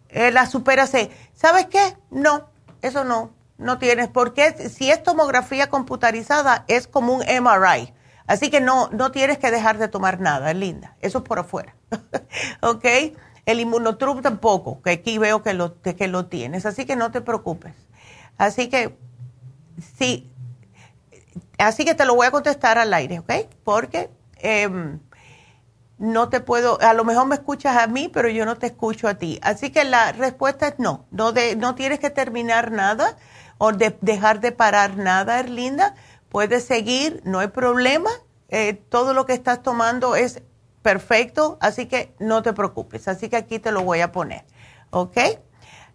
[0.08, 1.10] eh, la supera C.
[1.34, 1.96] ¿Sabes qué?
[2.10, 2.49] No,
[2.82, 4.08] eso no, no tienes.
[4.08, 7.92] Porque si es tomografía computarizada, es como un MRI.
[8.26, 10.96] Así que no, no tienes que dejar de tomar nada, linda.
[11.00, 11.74] Eso es por afuera.
[12.60, 12.84] ¿Ok?
[13.44, 16.66] El inmunotrup tampoco, que aquí veo que lo, que lo tienes.
[16.66, 17.74] Así que no te preocupes.
[18.38, 18.96] Así que,
[19.98, 20.30] sí.
[21.58, 23.32] Así que te lo voy a contestar al aire, ¿ok?
[23.64, 25.00] Porque em,
[26.00, 29.06] no te puedo, a lo mejor me escuchas a mí, pero yo no te escucho
[29.06, 29.38] a ti.
[29.42, 31.06] Así que la respuesta es no.
[31.12, 33.16] No, de, no tienes que terminar nada
[33.58, 35.94] o de, dejar de parar nada, Erlinda
[36.30, 38.10] puedes seguir, no hay problema.
[38.48, 40.42] Eh, todo lo que estás tomando es
[40.82, 43.06] perfecto, así que no te preocupes.
[43.06, 44.44] Así que aquí te lo voy a poner,
[44.90, 45.18] ¿ok?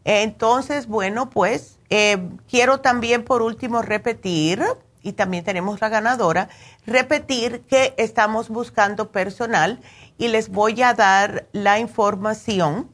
[0.03, 4.63] Entonces, bueno, pues eh, quiero también por último repetir,
[5.05, 6.49] y también tenemos la ganadora,
[6.87, 9.79] repetir que estamos buscando personal
[10.17, 12.89] y les voy a dar la información.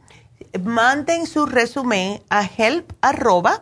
[0.61, 3.61] Manden su resumen a help arroba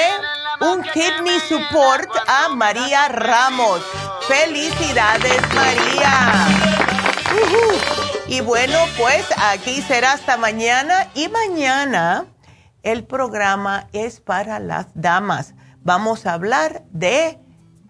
[0.60, 3.82] un kidney support a María Ramos.
[4.28, 6.48] Felicidades, María.
[8.28, 12.26] Y bueno, pues aquí será hasta mañana y mañana
[12.84, 15.56] el programa es para las damas.
[15.84, 17.40] Vamos a hablar de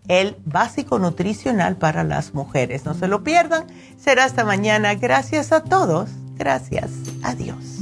[0.08, 2.86] el básico nutricional para las mujeres.
[2.86, 3.68] No se lo pierdan.
[3.98, 4.96] Será hasta mañana.
[4.96, 6.10] Gracias a todos.
[6.36, 6.90] Gracias.
[7.24, 7.82] Adiós.